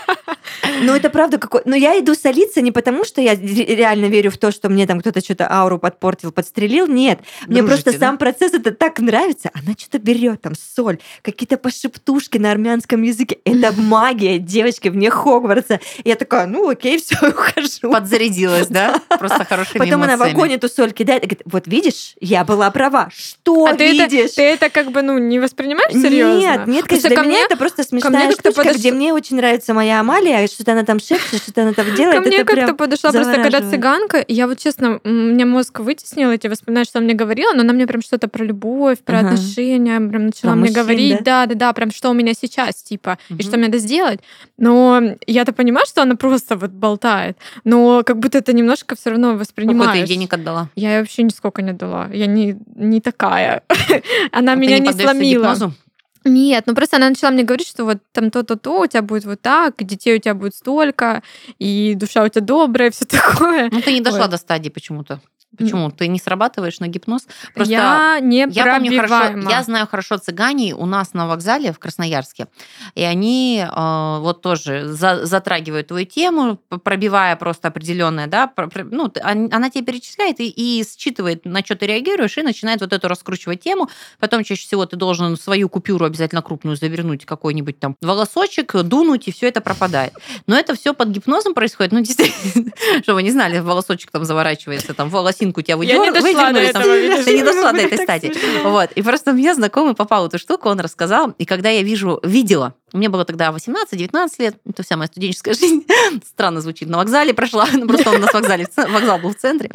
[0.81, 1.61] Ну, это правда какой...
[1.65, 4.85] Но я иду солиться не потому, что я ре- реально верю в то, что мне
[4.87, 6.87] там кто-то что-то ауру подпортил, подстрелил.
[6.87, 7.19] Нет.
[7.47, 8.07] Мне Дружите, просто да?
[8.07, 9.49] сам процесс это так нравится.
[9.53, 13.37] Она что-то берет, там, соль, какие-то пошептушки на армянском языке.
[13.45, 15.79] Это магия, девочки, вне Хогвартса.
[16.03, 17.91] Я такая, ну, окей, все, ухожу.
[17.91, 19.01] Подзарядилась, да?
[19.19, 22.69] Просто хорошими Потом она в огонь эту соль кидает и говорит, вот видишь, я была
[22.71, 23.09] права.
[23.15, 24.31] Что А ты это, видишь?
[24.31, 26.39] ты это как бы, ну, не воспринимаешь серьезно?
[26.39, 30.47] Нет, нет, конечно, для меня это просто смешная штучка, где мне очень нравится моя Амалия,
[30.61, 32.23] что-то она там шепчет, что-то она там делает.
[32.23, 36.85] Ко мне как-то подошла просто когда цыганка, я вот честно, мне мозг вытеснил эти воспоминания,
[36.85, 39.29] что она мне говорила, но она мне прям что-то про любовь, про Ага.
[39.29, 41.45] отношения, прям начала Про мне мужчин, говорить, да?
[41.45, 44.19] да, да, да, прям что у меня сейчас, типа, и что мне надо сделать.
[44.57, 49.31] Но я-то понимаю, что она просто вот болтает, но как будто это немножко все равно
[49.33, 49.97] ты воспринимаешь.
[49.97, 50.69] ей денег отдала?
[50.75, 52.07] Я ей вообще нисколько не дала.
[52.13, 53.63] Я не, не такая.
[54.31, 55.23] Она А ты меня не сломила.
[55.53, 55.73] гипнозу?
[56.23, 59.41] Нет, ну просто она начала мне говорить, что вот там то-то-то, у тебя будет вот
[59.41, 61.23] так, и детей у тебя будет столько,
[61.57, 63.69] и душа у тебя добрая, все такое.
[63.71, 64.29] Ну, ты не дошла Ой.
[64.29, 65.19] до стадии почему-то.
[65.57, 65.91] Почему?
[65.91, 67.27] Ты не срабатываешь на гипноз?
[67.53, 71.79] Просто я не Я помню хорошо, я знаю хорошо цыгане у нас на вокзале в
[71.79, 72.47] Красноярске,
[72.95, 79.11] и они э, вот тоже за- затрагивают твою тему, пробивая просто определенное, да, про- ну,
[79.21, 83.59] она тебе перечисляет и, и считывает, на что ты реагируешь, и начинает вот эту раскручивать
[83.61, 83.89] тему.
[84.19, 89.31] Потом чаще всего ты должен свою купюру обязательно крупную завернуть какой-нибудь там волосочек, дунуть, и
[89.31, 90.13] все это пропадает.
[90.45, 91.91] Но это все под гипнозом происходит.
[91.91, 92.71] Ну, действительно,
[93.03, 96.59] что вы не знали, волосочек там заворачивается, там волосинку тебя Я не выдер- дошла до
[96.59, 96.83] выдернули, там,
[97.25, 98.33] ты не дошла до этой стадии.
[98.63, 98.91] Вот.
[98.91, 101.31] И просто мне знакомый попал эту штуку, он рассказал.
[101.37, 105.85] И когда я вижу, видела, мне было тогда 18-19 лет, это вся моя студенческая жизнь,
[106.27, 109.71] странно звучит, на вокзале прошла, ну, просто он у нас вокзале, вокзал был в центре.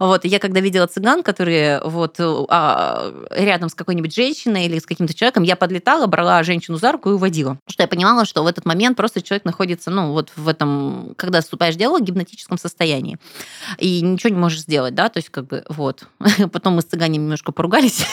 [0.00, 0.24] Вот.
[0.24, 5.14] И я когда видела цыган, которые вот а, рядом с какой-нибудь женщиной или с каким-то
[5.14, 7.50] человеком, я подлетала, брала женщину за руку и уводила.
[7.54, 11.14] Потому что я понимала, что в этот момент просто человек находится, ну, вот в этом,
[11.16, 13.18] когда вступаешь в диалог, в гипнотическом состоянии.
[13.78, 16.06] И ничего не можешь сделать, да, то есть как бы вот.
[16.52, 18.06] Потом мы с цыганем немножко поругались.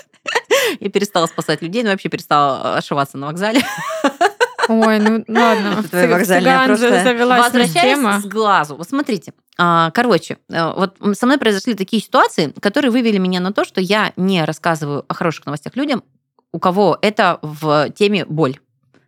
[0.80, 3.62] Я перестала спасать людей, но вообще перестала ошиваться на вокзале.
[4.68, 5.84] Ой, ну ладно.
[5.88, 8.20] Твоя вокзальная просто- завелась Возвращаясь тема.
[8.20, 8.74] с глазу.
[8.74, 9.32] Вот смотрите.
[9.56, 13.80] а, Короче, э, вот со мной произошли такие ситуации, которые вывели меня на то, что
[13.80, 16.02] я не рассказываю о хороших новостях людям,
[16.56, 18.58] у кого это в теме боль.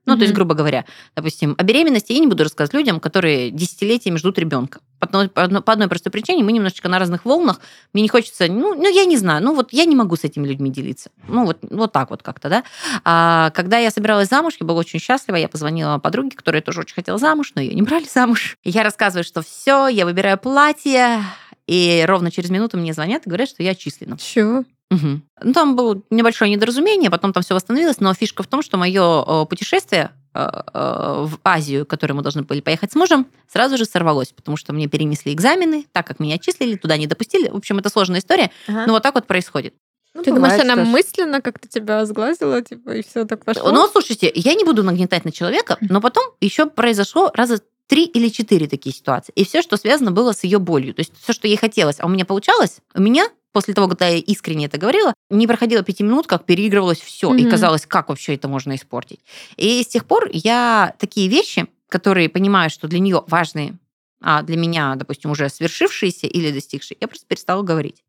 [0.04, 4.16] Ну, то есть, грубо говоря, допустим, о беременности я не буду рассказывать людям, которые десятилетиями
[4.16, 4.80] ждут ребенка.
[4.98, 7.60] По одной, по одной- простой причине мы немножечко на разных волнах.
[7.92, 10.46] Мне не хочется, ну, ну, я не знаю, ну, вот я не могу с этими
[10.48, 11.10] людьми делиться.
[11.28, 12.64] Ну, вот, вот так вот как-то, да.
[13.04, 16.94] А когда я собиралась замуж, я была очень счастлива, я позвонила подруге, которая тоже очень
[16.94, 18.56] хотела замуж, но ее не брали замуж.
[18.64, 21.22] И я рассказываю, что все, я выбираю платье,
[21.66, 24.16] и ровно через минуту мне звонят и говорят, что я отчислена.
[24.16, 24.64] Чё?
[24.90, 25.22] Мгм.
[25.42, 29.44] Ну, там было небольшое недоразумение, потом там все восстановилось, но фишка в том, что мое
[29.44, 33.84] путешествие э, э, в Азию, к которой мы должны были поехать с мужем, сразу же
[33.84, 37.48] сорвалось, потому что мне перенесли экзамены, так как меня отчислили, туда не допустили.
[37.50, 38.84] В общем, это сложная история, Ага.
[38.86, 39.74] но вот так вот происходит.
[40.14, 40.88] Ну, Ты думаешь, она что ж.
[40.88, 43.70] мысленно как-то тебя сглазила, типа, и все так пошло?
[43.70, 48.28] Ну, слушайте, я не буду нагнетать на человека, но потом еще произошло раза три или
[48.28, 49.32] четыре такие ситуации.
[49.34, 50.94] И все, что связано было с ее болью.
[50.94, 54.06] То есть все, что ей хотелось, а у меня получалось, у меня после того, когда
[54.08, 57.34] я искренне это говорила, не проходило пяти минут, как переигрывалось все.
[57.34, 57.50] И Мгм.
[57.50, 59.20] казалось, как вообще это можно испортить.
[59.56, 63.78] И с тех пор я такие вещи, которые понимаю, что для нее важные,
[64.20, 68.02] а для меня, допустим, уже свершившиеся или достигшие, я просто перестала говорить.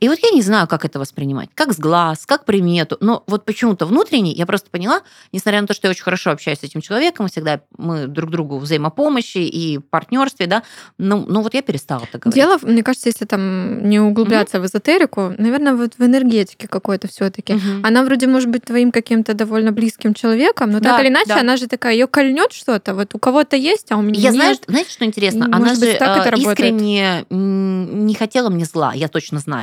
[0.00, 1.48] И вот я не знаю, как это воспринимать.
[1.54, 2.96] Как с глаз, как примету.
[3.00, 5.02] Но вот почему-то внутренне я просто поняла,
[5.32, 8.58] несмотря на то, что я очень хорошо общаюсь с этим человеком, всегда мы друг другу
[8.58, 10.62] взаимопомощи и партнерстве, да,
[10.98, 12.34] ну, ну вот я перестала так говорить.
[12.34, 17.54] Дело, мне кажется, если там не углубляться в эзотерику, наверное, вот в энергетике какой-то все-таки.
[17.54, 17.84] Мгм.
[17.84, 21.40] Она вроде может быть твоим каким-то довольно близким человеком, но Да, так или иначе, да.
[21.40, 22.94] она же такая, ее кольнет что-то.
[22.94, 24.34] Вот у кого-то есть, а у меня Я нет.
[24.34, 25.46] знаю, что- знаете, что интересно?
[25.48, 26.58] Может Она быть, же так это э, работает?
[26.58, 29.53] искренне м, не хотела мне зла, я точно знаю.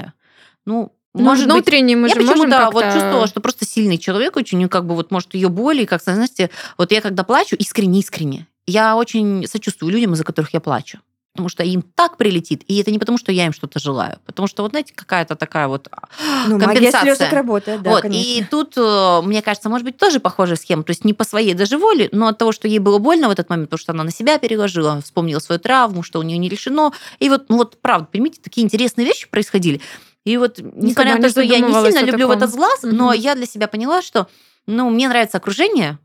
[0.66, 3.98] Ну, Ну, может быть, внутренне мы я же можем почему-то вот чувствовала, что просто сильный
[3.98, 8.48] человек очень, как бы вот, может, ее боли, как знаете, вот я когда плачу, искренне-искренне,
[8.68, 11.00] я очень сочувствую людям, из-за которых я плачу.
[11.34, 12.64] Потому что им так прилетит.
[12.68, 14.20] И это не потому, что я им что-то желаю.
[14.26, 16.10] Потому что, вот знаете, какая-то такая вот а,
[16.48, 17.16] Ну, компенсация.
[17.16, 18.30] слезок работает, да, вот, конечно.
[18.30, 20.84] и тут, э, мне кажется, может быть, тоже похожая схема.
[20.84, 23.32] То есть не по своей даже воле, но от того, что ей было больно в
[23.32, 26.50] этот момент, потому что она на себя переложила, вспомнила свою травму, что у нее не
[26.50, 26.92] решено.
[27.20, 29.80] И вот, ну вот, правда, поймите, такие интересные вещи происходили.
[30.26, 33.36] И вот, несмотря на то, что я не сильно люблю в этот глаз, но я
[33.36, 34.28] для себя поняла, что,
[34.68, 35.98] ну, мне нравится окружение,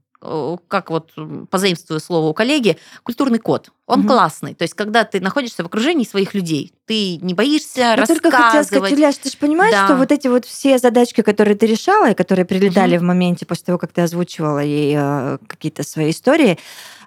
[0.69, 1.13] как вот
[1.51, 3.71] позаимствую слово у коллеги, культурный код.
[3.87, 4.09] Он Мгм.
[4.09, 4.55] классный.
[4.55, 8.23] То есть, когда ты находишься в окружении своих людей, ты не боишься Я рассказывать.
[8.23, 9.85] только хотела сказать, Юляш, ты же понимаешь, Да.
[9.87, 13.05] что вот эти вот все задачки, которые ты решала, и которые прилетали Мгм.
[13.05, 16.59] в моменте после того, как ты озвучивала ей э, какие-то свои истории,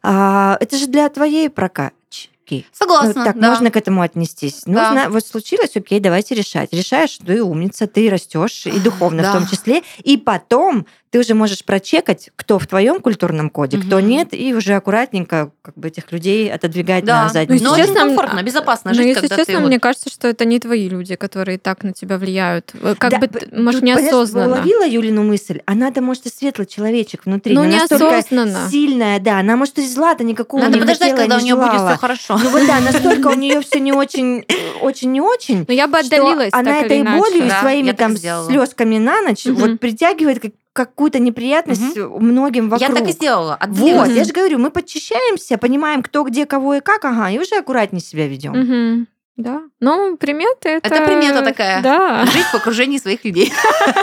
[0.03, 1.95] а, это же для твоей прокачки.
[2.51, 3.49] Ну, Согласна, так да.
[3.49, 4.63] можно к этому отнестись.
[4.65, 5.07] Ну, Да.
[5.09, 6.73] вот случилось, окей, давайте решать.
[6.73, 9.29] Решаешь, ты умница, ты растешь, и духовно Да.
[9.29, 9.83] в том числе.
[10.03, 14.07] И потом ты уже можешь прочекать, кто в твоем культурном коде, кто Мгм.
[14.07, 17.23] нет, и уже аккуратненько как бы этих людей отодвигать Да.
[17.23, 17.79] на задний Ну, Но план.
[17.81, 20.45] очень честно, комфортно, безопасно Но жить, если когда честно, ты вот- мне кажется, что это
[20.45, 22.71] не твои люди, которые так на тебя влияют.
[22.81, 24.53] Э, Как Да, бы, может, неосознанно.
[24.55, 25.61] уловила Юлину мысль.
[25.65, 27.55] Она-то, может, и светлый человечек внутри.
[27.55, 28.69] Ну, неосознанно.
[28.69, 29.39] сильная, да.
[29.39, 31.97] Она, может, и зла-то никакого Надо не подождать, хотела, когда у не нее будет все
[31.97, 32.37] хорошо.
[32.37, 32.79] Ну вот да,
[33.19, 34.45] настолько у нее все не очень,
[34.81, 35.65] очень не очень.
[35.67, 37.17] Но я бы отдалилась она этой иначе.
[37.17, 40.51] болью Да, своими я там слезками на ночь вот притягивает как-
[40.85, 42.89] какую-то неприятность многим вокруг.
[42.89, 43.57] Я так и сделала.
[43.61, 44.11] Вот, отделилась.
[44.11, 48.01] я же говорю, мы подчищаемся, понимаем, кто где, кого и как, ага, и уже аккуратнее
[48.01, 48.53] себя ведем.
[48.53, 49.07] Мгм.
[49.39, 49.61] Да.
[49.79, 50.93] Ну, приметы это...
[50.95, 51.81] Это примета такая.
[51.81, 52.25] Да.
[52.25, 53.53] Жить в окружении своих людей.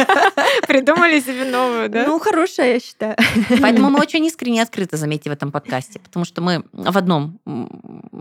[0.66, 2.04] Придумали себе новую, да?
[2.06, 3.16] Ну, хорошая, я считаю.
[3.60, 6.00] Поэтому мы очень искренне и открыты, заметьте, в этом подкасте.
[6.00, 7.38] Потому что мы в одном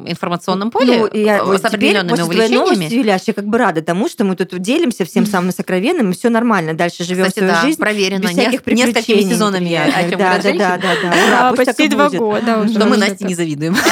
[0.05, 2.99] информационном поле Ну, я с теперь определенными после твоей новости, увлечениями.
[3.01, 6.28] Юляш, я как бы рада тому, что мы тут делимся всем самым сокровенным, и все
[6.28, 6.74] нормально.
[6.74, 7.80] Дальше живем Кстати, свою да, жизнь.
[7.80, 10.09] проверено без всяких не- несколькими сезонами, о неприятных.
[10.09, 11.28] чем да, да, да, да, да.
[11.28, 12.20] Ура, А, почти два будет.
[12.20, 12.74] года уже.
[12.74, 13.78] Что мы Насте не завидуем.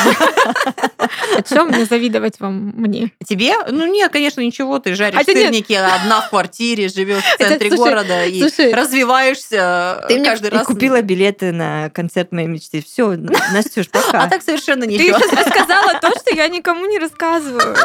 [1.37, 3.11] О чем мне завидовать вам мне?
[3.25, 3.53] Тебе?
[3.69, 4.79] Ну нет, конечно, ничего.
[4.79, 5.43] Ты жаришь Хотя нет.
[5.43, 10.25] сырники одна в квартире, живешь в Это, центре слушай, города и слушай, развиваешься Ты мне
[10.29, 10.65] каждый и раз.
[10.67, 12.83] купила билеты на концерт моей мечты.
[12.85, 13.15] Все,
[13.53, 14.23] Настюш, пока.
[14.23, 15.17] А так совершенно Ты ничего.
[15.19, 17.75] сейчас рассказала то, что я никому не рассказываю.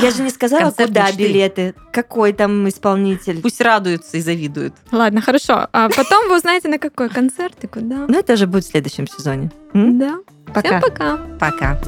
[0.00, 1.18] Я же не сказала, Концерт куда мечты.
[1.18, 3.40] билеты, какой там исполнитель.
[3.42, 4.72] Пусть радуются и завидуют.
[4.92, 5.66] Ладно, хорошо.
[5.72, 8.06] А потом вы узнаете, на какой концерт и куда.
[8.08, 9.50] Ну, это же будет в следующем сезоне.
[9.74, 9.98] М?
[9.98, 10.14] Да.
[10.54, 10.68] Пока.
[10.68, 11.16] Всем пока.
[11.40, 11.80] Пока.